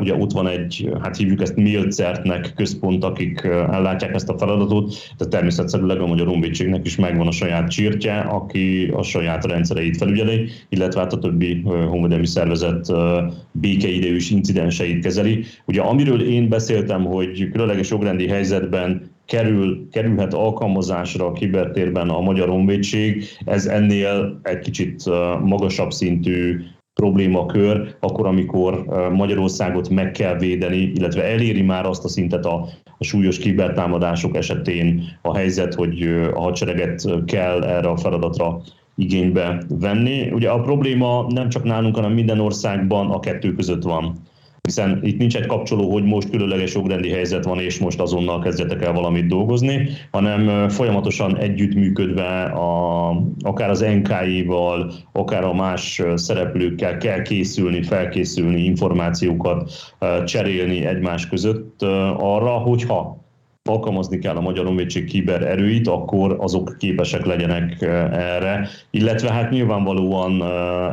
[0.00, 5.24] Ugye ott van egy, hát hívjuk ezt Milcertnek központ, akik ellátják ezt a feladatot, de
[5.24, 11.00] természetszerűleg a Magyar Honvédségnek is megvan a saját csirtje, aki a saját rendszereit felügyeli, illetve
[11.00, 12.92] hát a többi honvédelmi szervezet
[13.52, 15.44] békeidejűs incidenseit kezeli.
[15.64, 22.48] Ugye amiről én beszéltem, hogy különleges jogrendi helyzetben kerül, kerülhet alkalmazásra a kibertérben a Magyar
[22.48, 25.02] Honvédség, ez ennél egy kicsit
[25.42, 26.60] magasabb szintű
[26.94, 32.68] problémakör, akkor, amikor Magyarországot meg kell védeni, illetve eléri már azt a szintet a,
[32.98, 36.02] a súlyos kibertámadások esetén a helyzet, hogy
[36.34, 38.60] a hadsereget kell erre a feladatra
[38.94, 40.30] igénybe venni.
[40.30, 44.14] Ugye a probléma nem csak nálunk, hanem minden országban a kettő között van
[44.66, 48.82] hiszen itt nincs egy kapcsoló, hogy most különleges jogrendi helyzet van, és most azonnal kezdjetek
[48.82, 53.10] el valamit dolgozni, hanem folyamatosan együttműködve a,
[53.40, 59.72] akár az NKI-val, akár a más szereplőkkel kell készülni, felkészülni, információkat
[60.24, 61.82] cserélni egymás között
[62.18, 63.25] arra, hogyha
[63.68, 68.68] alkalmazni kell a Magyar Honvédség kiber erőit, akkor azok képesek legyenek erre.
[68.90, 70.42] Illetve hát nyilvánvalóan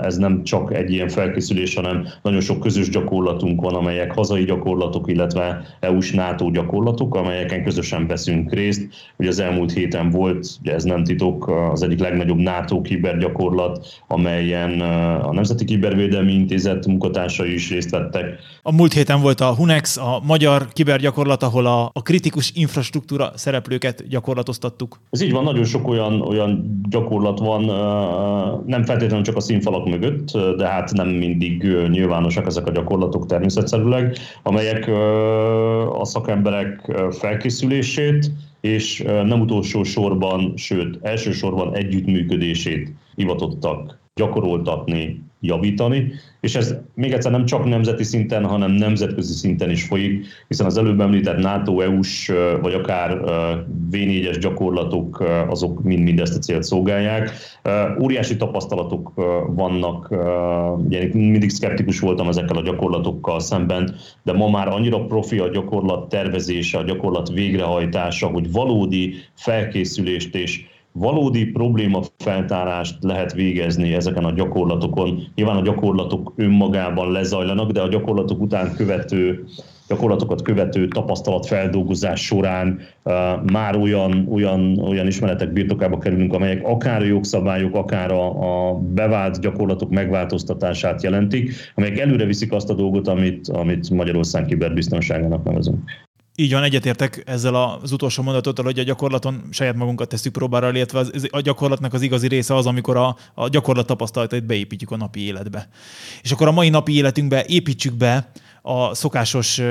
[0.04, 5.10] ez nem csak egy ilyen felkészülés, hanem nagyon sok közös gyakorlatunk van, amelyek hazai gyakorlatok,
[5.12, 8.88] illetve EU-s NATO gyakorlatok, amelyeken közösen veszünk részt.
[9.18, 14.82] Ugye az elmúlt héten volt, ugye ez nem titok, az egyik legnagyobb NATO kibergyakorlat, amelyen
[15.22, 18.26] a Nemzeti Kibervédelmi Intézet munkatársai is részt vettek.
[18.62, 24.08] A múlt héten volt a HUNEX, a magyar kibergyakorlat, ahol a, a kritikus infrastruktúra szereplőket
[24.08, 25.00] gyakorlatoztattuk.
[25.10, 27.64] Ez így van, nagyon sok olyan, olyan gyakorlat van,
[28.66, 34.18] nem feltétlenül csak a színfalak mögött, de hát nem mindig nyilvánosak ezek a gyakorlatok természetszerűleg,
[34.44, 34.88] amelyek
[36.00, 46.76] a szakemberek felkészülését, és nem utolsó sorban, sőt elsősorban együttműködését hivatottak gyakoroltatni javítani, és ez
[46.96, 51.38] még egyszer nem csak nemzeti szinten, hanem nemzetközi szinten is folyik, hiszen az előbb említett
[51.38, 52.32] NATO, EU-s
[52.62, 53.20] vagy akár
[53.92, 57.32] V4-es gyakorlatok azok mind-mind ezt a célt szolgálják.
[58.02, 59.12] Óriási tapasztalatok
[59.48, 60.12] vannak,
[60.86, 66.10] ugye mindig szkeptikus voltam ezekkel a gyakorlatokkal szemben, de ma már annyira profi a gyakorlat
[66.10, 74.32] tervezése, a gyakorlat végrehajtása, hogy valódi felkészülést és valódi probléma feltárást lehet végezni ezeken a
[74.32, 75.24] gyakorlatokon.
[75.36, 79.46] Nyilván a gyakorlatok önmagában lezajlanak, de a gyakorlatok után követő
[79.88, 83.14] gyakorlatokat követő tapasztalatfeldolgozás során uh,
[83.52, 89.40] már olyan, olyan, olyan ismeretek birtokába kerülünk, amelyek akár a jogszabályok, akár a, a bevált
[89.40, 95.80] gyakorlatok megváltoztatását jelentik, amelyek előre viszik azt a dolgot, amit, amit Magyarország kiberbiztonságának nevezünk.
[96.36, 101.00] Így van, egyetértek ezzel az utolsó mondatottal, hogy a gyakorlaton saját magunkat tesszük próbára, illetve
[101.00, 105.20] az, a gyakorlatnak az igazi része az, amikor a, a gyakorlat tapasztalatait beépítjük a napi
[105.20, 105.70] életbe.
[106.22, 108.32] És akkor a mai napi életünkbe építsük be
[108.62, 109.62] a szokásos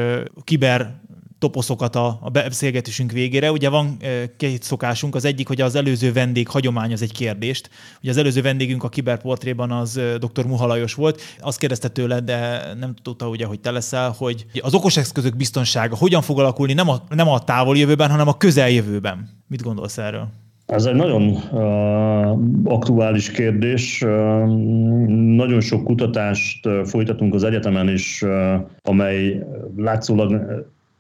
[0.45, 1.01] kiber
[1.43, 3.51] toposzokat a, a beszélgetésünk végére.
[3.53, 3.97] Ugye van
[4.37, 7.71] két szokásunk, az egyik, hogy az előző vendég hagyományoz egy kérdést.
[8.01, 10.47] Ugye az előző vendégünk a kiberportréban az dr.
[10.47, 11.21] Muhalajos volt.
[11.41, 15.97] Azt kérdezte tőle, de nem tudta ugye, hogy te leszel, hogy az okos eszközök biztonsága
[15.97, 19.29] hogyan fog alakulni nem a, nem a távoli jövőben, hanem a közeljövőben.
[19.49, 20.29] Mit gondolsz erről?
[20.67, 24.03] Ez egy nagyon uh, aktuális kérdés.
[24.03, 24.11] Uh,
[25.37, 30.41] nagyon sok kutatást uh, folytatunk az egyetemen is, uh, amely látszólag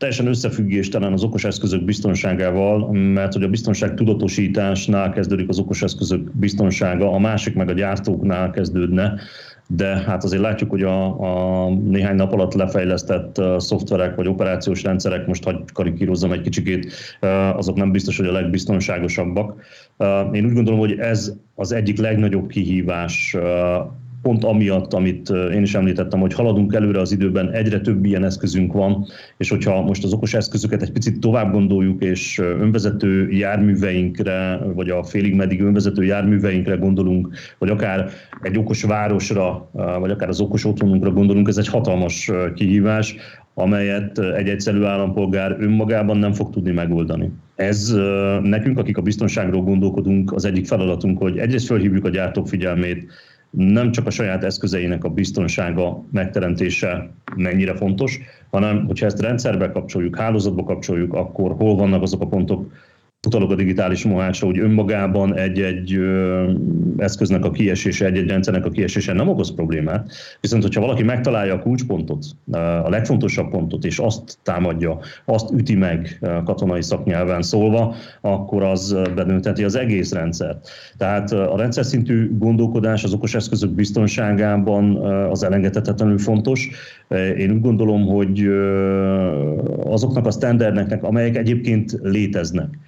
[0.02, 6.32] teljesen összefüggéstelen az okos eszközök biztonságával, mert hogy a biztonság tudatosításnál kezdődik az okos eszközök
[6.32, 9.14] biztonsága, a másik meg a gyártóknál kezdődne,
[9.66, 11.20] de hát azért látjuk, hogy a,
[11.64, 16.92] a néhány nap alatt lefejlesztett szoftverek vagy operációs rendszerek, most hagyj karikírozzam egy kicsikét,
[17.56, 19.62] azok nem biztos, hogy a legbiztonságosabbak.
[20.32, 23.36] Én úgy gondolom, hogy ez az egyik legnagyobb kihívás
[24.22, 28.72] pont amiatt, amit én is említettem, hogy haladunk előre az időben, egyre több ilyen eszközünk
[28.72, 29.06] van,
[29.36, 35.04] és hogyha most az okos eszközöket egy picit tovább gondoljuk, és önvezető járműveinkre, vagy a
[35.04, 38.10] félig meddig önvezető járműveinkre gondolunk, vagy akár
[38.42, 43.16] egy okos városra, vagy akár az okos otthonunkra gondolunk, ez egy hatalmas kihívás,
[43.54, 47.30] amelyet egy egyszerű állampolgár önmagában nem fog tudni megoldani.
[47.54, 47.94] Ez
[48.42, 53.12] nekünk, akik a biztonságról gondolkodunk, az egyik feladatunk, hogy egyrészt felhívjuk a gyártók figyelmét,
[53.56, 60.16] nem csak a saját eszközeinek a biztonsága megteremtése mennyire fontos, hanem hogyha ezt rendszerbe kapcsoljuk,
[60.16, 62.72] hálózatba kapcsoljuk, akkor hol vannak azok a pontok,
[63.26, 65.98] utalok a digitális mohásra, hogy önmagában egy-egy
[66.96, 71.58] eszköznek a kiesése, egy-egy rendszernek a kiesése nem okoz problémát, viszont hogyha valaki megtalálja a
[71.58, 72.24] kulcspontot,
[72.84, 79.64] a legfontosabb pontot, és azt támadja, azt üti meg katonai szaknyelven szólva, akkor az benőteti
[79.64, 80.68] az egész rendszert.
[80.96, 84.96] Tehát a rendszer szintű gondolkodás az okos eszközök biztonságában
[85.30, 86.70] az elengedhetetlenül fontos.
[87.38, 88.48] Én úgy gondolom, hogy
[89.84, 92.78] azoknak a standardeknek, amelyek egyébként léteznek,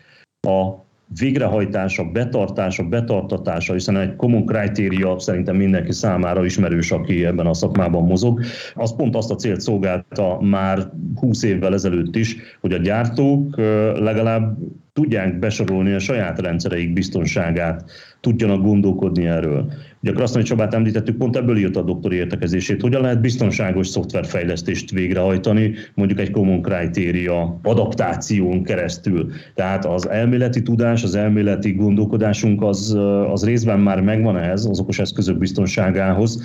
[0.45, 0.85] a
[1.19, 8.05] végrehajtása, betartása, betartatása, hiszen egy common criteria szerintem mindenki számára ismerős, aki ebben a szakmában
[8.05, 8.41] mozog,
[8.75, 13.57] az pont azt a célt szolgálta már 20 évvel ezelőtt is, hogy a gyártók
[13.97, 14.57] legalább
[14.93, 17.91] tudják besorolni a saját rendszereik biztonságát,
[18.21, 19.73] tudjanak gondolkodni erről.
[20.05, 24.91] Ugye a Krasznai Csabát említettük, pont ebből írt a doktori értekezését, hogyan lehet biztonságos szoftverfejlesztést
[24.91, 29.31] végrehajtani, mondjuk egy common criteria adaptáción keresztül.
[29.55, 32.99] Tehát az elméleti tudás, az elméleti gondolkodásunk az,
[33.31, 36.43] az részben már megvan ehhez, az okos eszközök biztonságához,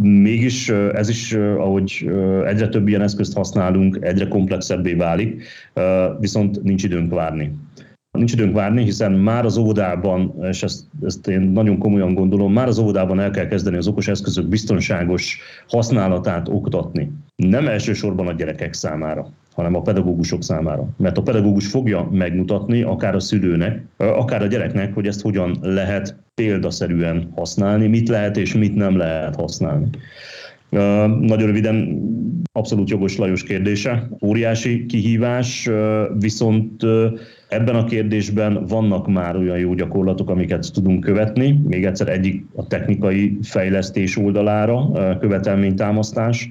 [0.00, 2.10] Mégis ez is, ahogy
[2.46, 5.44] egyre több ilyen eszközt használunk, egyre komplexebbé válik,
[6.20, 7.52] viszont nincs időnk várni.
[8.18, 12.68] Nincs időnk várni, hiszen már az óvodában, és ezt, ezt én nagyon komolyan gondolom, már
[12.68, 17.10] az óvodában el kell kezdeni az okos eszközök biztonságos használatát oktatni.
[17.36, 20.88] Nem elsősorban a gyerekek számára, hanem a pedagógusok számára.
[20.96, 26.16] Mert a pedagógus fogja megmutatni akár a szülőnek, akár a gyereknek, hogy ezt hogyan lehet
[26.34, 29.86] példaszerűen használni, mit lehet és mit nem lehet használni.
[31.20, 32.02] Nagyon röviden,
[32.52, 34.08] abszolút jogos Lajos kérdése.
[34.24, 35.70] Óriási kihívás,
[36.18, 36.82] viszont
[37.48, 41.60] ebben a kérdésben vannak már olyan jó gyakorlatok, amiket tudunk követni.
[41.66, 46.50] Még egyszer egyik a technikai fejlesztés oldalára, követelménytámasztás,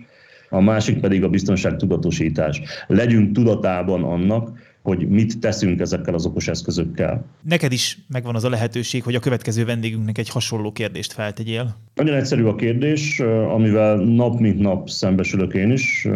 [0.50, 2.62] a másik pedig a biztonság tudatosítás.
[2.88, 7.26] Legyünk tudatában annak, hogy mit teszünk ezekkel az okos eszközökkel.
[7.42, 11.76] Neked is megvan az a lehetőség, hogy a következő vendégünknek egy hasonló kérdést feltegyél.
[11.96, 13.20] Nagyon egyszerű a kérdés,
[13.54, 16.08] amivel nap mint nap szembesülök én is.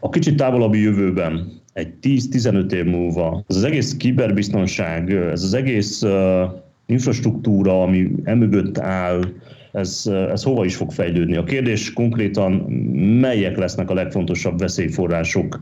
[0.00, 6.02] A kicsit távolabbi jövőben, egy 10-15 év múlva, ez az egész kiberbiztonság, ez az egész
[6.86, 9.22] infrastruktúra, ami emögött áll,
[9.72, 11.36] ez, ez hova is fog fejlődni.
[11.36, 12.52] A kérdés konkrétan,
[13.20, 15.60] melyek lesznek a legfontosabb veszélyforrások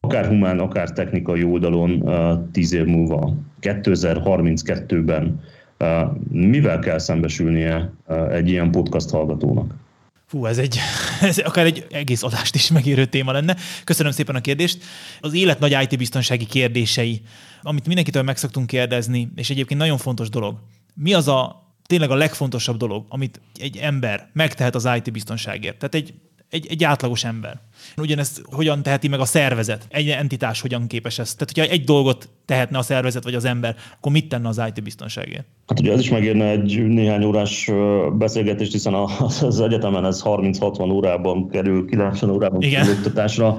[0.00, 2.10] akár humán, akár technikai oldalon
[2.52, 5.40] tíz év múlva, 2032-ben
[6.30, 7.92] mivel kell szembesülnie
[8.30, 9.74] egy ilyen podcast hallgatónak?
[10.32, 10.78] Fú, ez egy,
[11.20, 13.56] ez akár egy egész adást is megérő téma lenne.
[13.84, 14.84] Köszönöm szépen a kérdést.
[15.20, 17.22] Az élet nagy IT-biztonsági kérdései,
[17.62, 20.58] amit mindenkitől meg szoktunk kérdezni, és egyébként nagyon fontos dolog.
[20.94, 25.76] Mi az a tényleg a legfontosabb dolog, amit egy ember megtehet az IT-biztonságért?
[25.76, 26.14] Tehát egy,
[26.48, 27.60] egy, egy átlagos ember.
[27.96, 29.86] Ugyanezt hogyan teheti meg a szervezet?
[29.88, 31.38] Egy entitás hogyan képes ezt?
[31.38, 34.82] Tehát, hogyha egy dolgot tehetne a szervezet vagy az ember, akkor mit tenne az IT
[34.82, 35.44] biztonságért?
[35.66, 37.70] Hát ugye ez is megérne egy néhány órás
[38.18, 38.94] beszélgetést, hiszen
[39.40, 42.64] az egyetemen ez 30-60 órában kerül, 90 órában
[42.96, 43.58] oktatásra.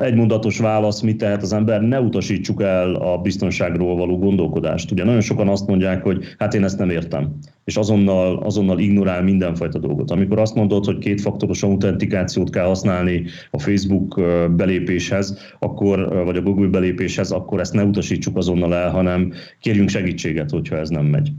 [0.00, 1.80] Egy mondatos válasz, mit tehet az ember?
[1.80, 4.90] Ne utasítsuk el a biztonságról való gondolkodást.
[4.90, 9.22] Ugye nagyon sokan azt mondják, hogy hát én ezt nem értem és azonnal, azonnal ignorál
[9.22, 10.10] mindenfajta dolgot.
[10.10, 14.20] Amikor azt mondod, hogy kétfaktoros autentikációt kell használni a Facebook
[14.56, 20.50] belépéshez, akkor, vagy a Google belépéshez, akkor ezt ne utasítsuk azonnal el, hanem kérjünk segítséget,
[20.50, 21.32] hogyha ez nem megy.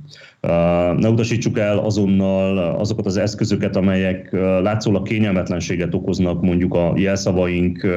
[0.98, 4.30] Ne utasítsuk el azonnal azokat az eszközöket, amelyek
[4.62, 7.88] látszólag kényelmetlenséget okoznak, mondjuk a jelszavaink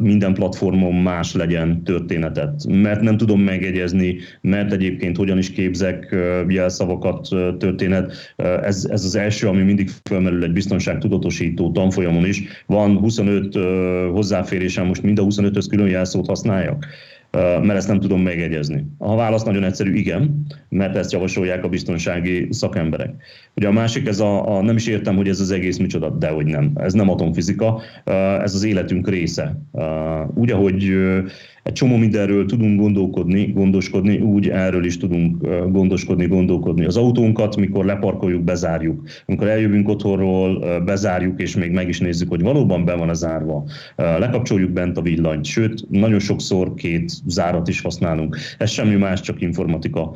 [0.00, 2.66] minden platformon más legyen történetet.
[2.68, 6.16] Mert nem tudom megegyezni, mert egyébként hogyan is képzek
[6.48, 7.28] jelszavakat
[7.58, 8.34] történet.
[8.36, 12.42] Ez, ez az első, ami mindig felmerül egy biztonságtudatosító tanfolyamon is.
[12.66, 13.54] Van 25
[14.12, 16.86] hozzáférésem, most mind a 25-höz külön jelszót használjak
[17.32, 18.86] mert ezt nem tudom megegyezni.
[18.98, 23.14] A válasz nagyon egyszerű, igen, mert ezt javasolják a biztonsági szakemberek.
[23.54, 26.28] Ugye a másik, ez a, a nem is értem, hogy ez az egész micsoda, de
[26.28, 26.72] hogy nem.
[26.74, 27.80] Ez nem atomfizika,
[28.42, 29.60] ez az életünk része.
[30.34, 30.92] Úgy, ahogy
[31.62, 36.84] egy csomó mindenről tudunk gondolkodni, gondoskodni, úgy erről is tudunk gondoskodni, gondolkodni.
[36.84, 39.08] Az autónkat, mikor leparkoljuk, bezárjuk.
[39.26, 43.64] Amikor eljövünk otthonról, bezárjuk, és még meg is nézzük, hogy valóban be van a zárva.
[43.96, 48.36] Lekapcsoljuk bent a villanyt, sőt, nagyon sokszor két zárat is használunk.
[48.58, 50.14] Ez semmi más, csak informatika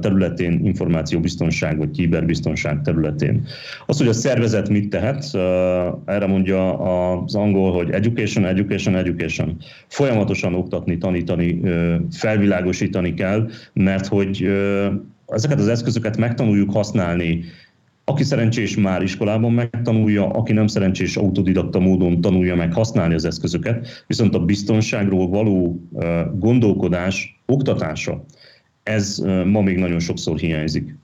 [0.00, 3.46] területén, információbiztonság vagy kiberbiztonság területén.
[3.86, 5.24] Az, hogy a szervezet mit tehet,
[6.04, 9.56] erre mondja az angol, hogy education, education, education.
[9.86, 10.54] Folyamatosan
[10.86, 11.60] oktatni, tanítani,
[12.10, 14.46] felvilágosítani kell, mert hogy
[15.26, 17.44] ezeket az eszközöket megtanuljuk használni,
[18.04, 24.04] aki szerencsés már iskolában megtanulja, aki nem szerencsés autodidakta módon tanulja meg használni az eszközöket,
[24.06, 25.80] viszont a biztonságról való
[26.38, 28.24] gondolkodás, oktatása,
[28.82, 30.94] ez ma még nagyon sokszor hiányzik.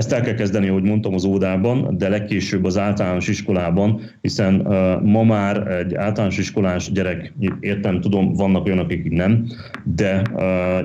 [0.00, 4.54] Ezt el kell kezdeni, ahogy mondtam, az ódában, de legkésőbb az általános iskolában, hiszen
[5.02, 9.46] ma már egy általános iskolás gyerek, értem, tudom, vannak olyanok, akik nem,
[9.84, 10.22] de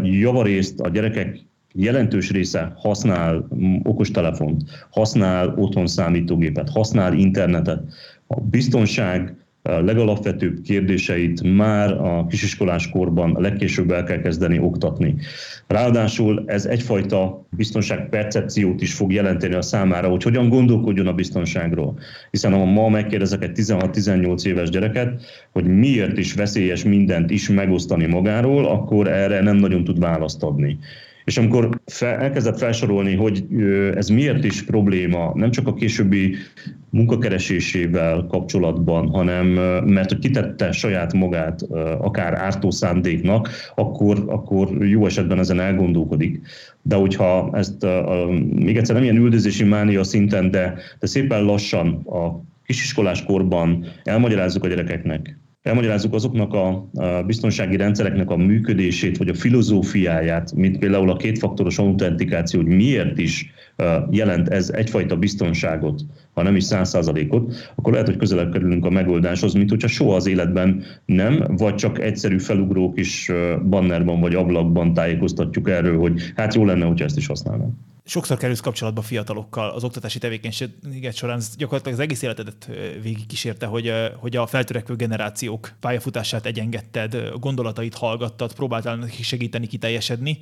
[0.04, 1.40] javarészt a gyerekek
[1.74, 3.48] jelentős része használ
[3.84, 7.84] okostelefont, használ otthon számítógépet, használ internetet.
[8.28, 9.36] A biztonság,
[9.66, 15.16] legalapvetőbb kérdéseit már a kisiskolás korban legkésőbb el kell kezdeni oktatni.
[15.68, 22.00] Ráadásul ez egyfajta biztonságpercepciót is fog jelenteni a számára, hogy hogyan gondolkodjon a biztonságról.
[22.32, 25.22] Hiszen ha ma megkérdezek egy 16-18 éves gyereket,
[25.52, 30.78] hogy miért is veszélyes mindent is megosztani magáról, akkor erre nem nagyon tud választ adni.
[31.26, 33.46] És amikor fel, elkezdett felsorolni, hogy
[33.96, 36.36] ez miért is probléma, nem csak a későbbi
[36.90, 39.48] munkakeresésével kapcsolatban, hanem
[39.86, 41.62] mert hogy kitette saját magát
[42.00, 46.42] akár ártó szándéknak, akkor, akkor jó esetben ezen elgondolkodik.
[46.82, 47.86] De hogyha ezt
[48.56, 54.64] még egyszer nem ilyen üldözési mánia szinten, de, de szépen lassan a kisiskolás korban elmagyarázzuk
[54.64, 56.90] a gyerekeknek, elmagyarázzuk azoknak a
[57.26, 63.54] biztonsági rendszereknek a működését, vagy a filozófiáját, mint például a kétfaktoros autentikáció, hogy miért is
[64.10, 66.02] jelent ez egyfajta biztonságot,
[66.36, 70.16] ha nem is száz százalékot, akkor lehet, hogy közelebb kerülünk a megoldáshoz, mint hogyha soha
[70.16, 73.32] az életben nem, vagy csak egyszerű felugró kis
[73.70, 78.60] bannerban vagy ablakban tájékoztatjuk erről, hogy hát jó lenne, hogyha ezt is használnám sokszor kerülsz
[78.60, 82.70] kapcsolatba fiatalokkal az oktatási tevékenységet során, ez gyakorlatilag az egész életedet
[83.02, 90.40] végig kísérte, hogy, hogy a feltörekvő generációk pályafutását egyengedted, gondolatait hallgattad, próbáltál neki segíteni, kiteljesedni.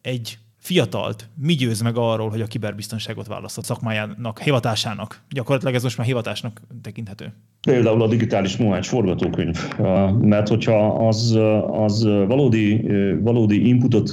[0.00, 5.22] Egy fiatalt mi győz meg arról, hogy a kiberbiztonságot választott szakmájának, hivatásának?
[5.30, 7.32] Gyakorlatilag ez most már hivatásnak tekinthető.
[7.60, 9.76] Például a digitális Mohács forgatókönyv,
[10.20, 11.38] mert hogyha az,
[11.70, 12.86] az valódi,
[13.20, 14.12] valódi inputot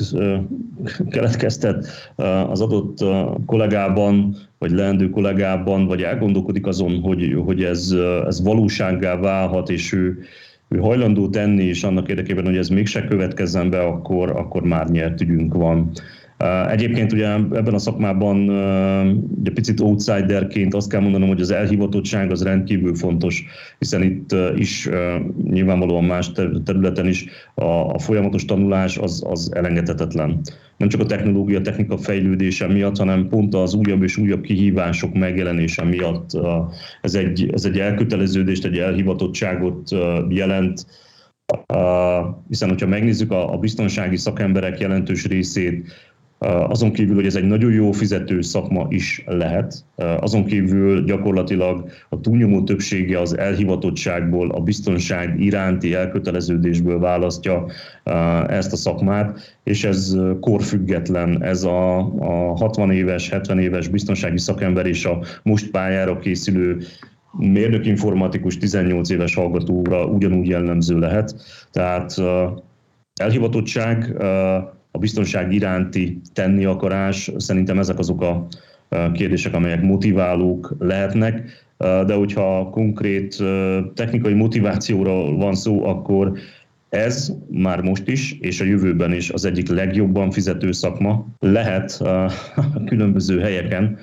[1.10, 1.88] keletkeztet
[2.50, 2.98] az adott
[3.46, 10.20] kollégában, vagy leendő kollégában, vagy elgondolkodik azon, hogy, hogy ez, ez valósággá válhat, és ő,
[10.68, 15.22] ő hajlandó tenni, és annak érdekében, hogy ez mégse következzen be, akkor, akkor már nyert
[15.22, 15.92] ügyünk van.
[16.70, 18.50] Egyébként ugye ebben a szakmában
[19.40, 23.46] ugye picit outsiderként azt kell mondanom, hogy az elhivatottság az rendkívül fontos,
[23.80, 24.90] hiszen itt is
[25.44, 26.32] nyilvánvalóan más
[26.66, 27.26] területen is
[27.56, 30.42] a, folyamatos tanulás az, az elengedhetetlen.
[30.78, 35.84] Nem csak a technológia, technika fejlődése miatt, hanem pont az újabb és újabb kihívások megjelenése
[35.84, 36.30] miatt
[37.02, 39.90] ez egy, ez egy elköteleződést, egy elhivatottságot
[40.30, 40.86] jelent,
[42.48, 45.92] hiszen, hogyha megnézzük a, a biztonsági szakemberek jelentős részét,
[46.44, 49.86] azon kívül, hogy ez egy nagyon jó fizető szakma is lehet,
[50.20, 57.66] azon kívül gyakorlatilag a túlnyomó többsége az elhivatottságból, a biztonság iránti elköteleződésből választja
[58.48, 64.86] ezt a szakmát, és ez korfüggetlen, ez a, a 60 éves, 70 éves biztonsági szakember
[64.86, 66.78] és a most pályára készülő
[67.38, 71.36] mérnök informatikus 18 éves hallgatóra ugyanúgy jellemző lehet.
[71.72, 72.22] Tehát
[73.16, 74.16] elhivatottság,
[74.96, 78.48] a biztonság iránti tenni akarás, szerintem ezek azok a
[79.14, 83.44] kérdések, amelyek motiválók lehetnek, de hogyha konkrét
[83.94, 86.32] technikai motivációra van szó, akkor
[86.90, 92.32] ez már most is, és a jövőben is az egyik legjobban fizető szakma lehet a
[92.86, 93.98] különböző helyeken.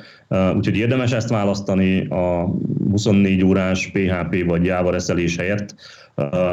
[0.57, 2.55] Úgyhogy érdemes ezt választani a
[2.91, 5.75] 24 órás PHP vagy Java reszelés helyett,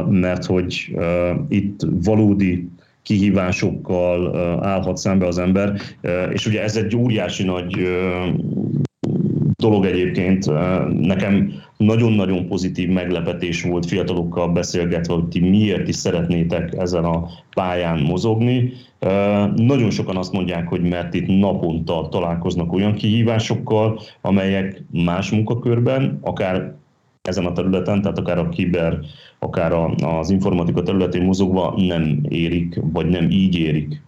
[0.10, 0.96] mert hogy
[1.50, 2.70] itt valódi
[3.08, 5.74] kihívásokkal állhat szembe az ember,
[6.32, 7.88] és ugye ez egy óriási nagy
[9.56, 10.52] dolog egyébként.
[11.02, 18.00] Nekem nagyon-nagyon pozitív meglepetés volt fiatalokkal beszélgetve, hogy ti miért is szeretnétek ezen a pályán
[18.00, 18.72] mozogni.
[19.56, 26.76] Nagyon sokan azt mondják, hogy mert itt naponta találkoznak olyan kihívásokkal, amelyek más munkakörben, akár
[27.22, 29.00] ezen a területen, tehát akár a kiber,
[29.40, 29.72] akár
[30.04, 34.02] az informatika területén mozogva nem érik, vagy nem így érik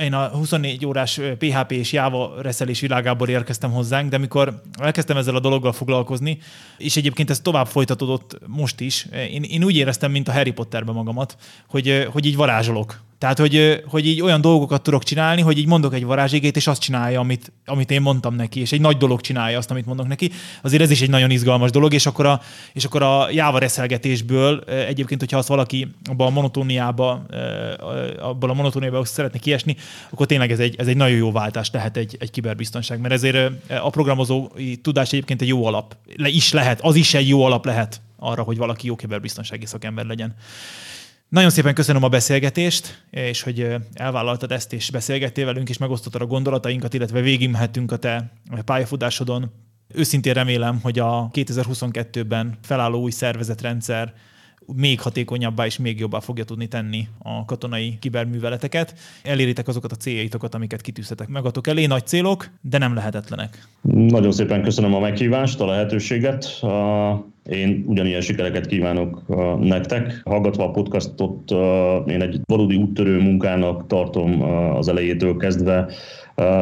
[0.00, 5.34] én a 24 órás PHP és Java reszelés világából érkeztem hozzánk, de amikor elkezdtem ezzel
[5.34, 6.38] a dologgal foglalkozni,
[6.78, 10.94] és egyébként ez tovább folytatódott most is, én, én úgy éreztem, mint a Harry Potterben
[10.94, 11.36] magamat,
[11.68, 13.00] hogy, hogy így varázsolok.
[13.22, 16.80] Tehát, hogy, hogy így olyan dolgokat tudok csinálni, hogy így mondok egy varázségét, és azt
[16.80, 20.30] csinálja, amit, amit én mondtam neki, és egy nagy dolog csinálja azt, amit mondok neki.
[20.62, 22.40] Azért ez is egy nagyon izgalmas dolog, és akkor a,
[22.72, 27.26] és akkor a Java reszelgetésből egyébként, hogyha azt valaki abban a monotóniába,
[28.18, 29.76] abban a monotóniába szeretne kiesni,
[30.10, 33.52] akkor tényleg ez egy, ez egy nagyon jó váltás lehet egy, egy kiberbiztonság, mert ezért
[33.82, 35.96] a programozói tudás egyébként egy jó alap.
[36.16, 40.04] Le is lehet, az is egy jó alap lehet arra, hogy valaki jó kiberbiztonsági szakember
[40.06, 40.34] legyen.
[41.32, 46.26] Nagyon szépen köszönöm a beszélgetést, és hogy elvállaltad ezt, és beszélgettél velünk, és megosztottad a
[46.26, 48.32] gondolatainkat, illetve végigmehettünk a te
[48.64, 49.50] pályafutásodon.
[49.94, 54.14] Őszintén remélem, hogy a 2022-ben felálló új szervezetrendszer
[54.76, 58.94] még hatékonyabbá és még jobbá fogja tudni tenni a katonai kiberműveleteket.
[59.22, 61.86] Eléritek azokat a céljaitokat, amiket kitűztetek magatok elé.
[61.86, 63.68] Nagy célok, de nem lehetetlenek.
[63.82, 66.60] Nagyon szépen köszönöm a meghívást, a lehetőséget.
[67.50, 69.22] Én ugyanilyen sikereket kívánok
[69.60, 70.20] nektek.
[70.24, 71.50] Hallgatva a podcastot,
[72.08, 74.42] én egy valódi úttörő munkának tartom
[74.76, 75.90] az elejétől kezdve.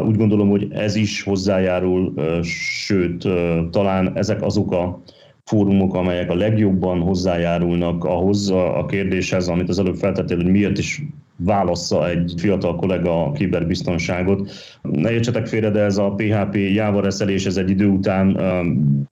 [0.06, 3.28] Úgy gondolom, hogy ez is hozzájárul, sőt,
[3.70, 5.02] talán ezek azok a
[5.44, 11.02] fórumok, amelyek a legjobban hozzájárulnak ahhoz a kérdéshez, amit az előbb feltettél, hogy miért is
[11.44, 14.50] válassza egy fiatal kollega a kiberbiztonságot.
[14.82, 18.40] Ne értsetek félre, de ez a PHP Java reszelés, ez egy idő után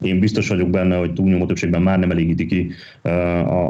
[0.01, 2.71] én biztos vagyok benne, hogy túlnyomó többségben már nem elégíti ki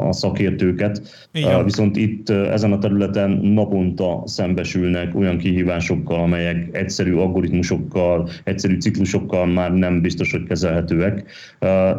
[0.07, 1.01] a szakértőket.
[1.33, 1.63] Igen.
[1.63, 9.73] Viszont itt ezen a területen naponta szembesülnek olyan kihívásokkal, amelyek egyszerű algoritmusokkal, egyszerű ciklusokkal már
[9.73, 11.23] nem biztos, hogy kezelhetőek.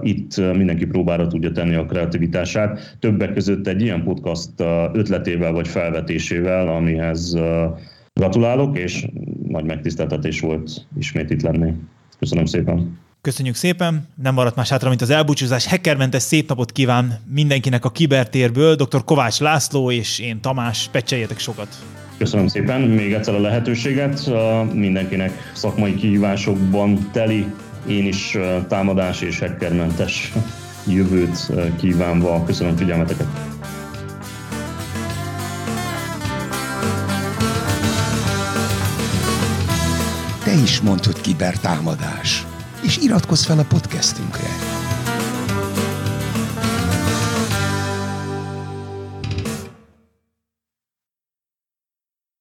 [0.03, 2.97] Itt mindenki próbára tudja tenni a kreativitását.
[2.99, 4.51] Többek között egy ilyen podcast
[4.93, 7.37] ötletével vagy felvetésével sikerrel, amihez
[8.15, 9.07] gratulálok, és
[9.49, 11.73] nagy megtiszteltetés volt ismét itt lenni.
[12.19, 12.99] Köszönöm szépen!
[13.21, 15.67] Köszönjük szépen, nem maradt más hátra, mint az elbúcsúzás.
[15.67, 18.75] Hackermentes szép napot kíván mindenkinek a kibertérből.
[18.75, 19.05] Dr.
[19.05, 21.69] Kovács László és én Tamás, pecseljetek sokat!
[22.19, 24.31] Köszönöm szépen még egyszer a lehetőséget.
[24.73, 27.47] Mindenkinek szakmai kihívásokban teli,
[27.89, 30.33] én is támadás és hackermentes
[30.87, 32.45] jövőt kívánva.
[32.45, 33.27] Köszönöm figyelmeteket!
[40.62, 42.47] Is hogy kibertámadás,
[42.82, 44.80] és iratkozz fel a podcastünkre.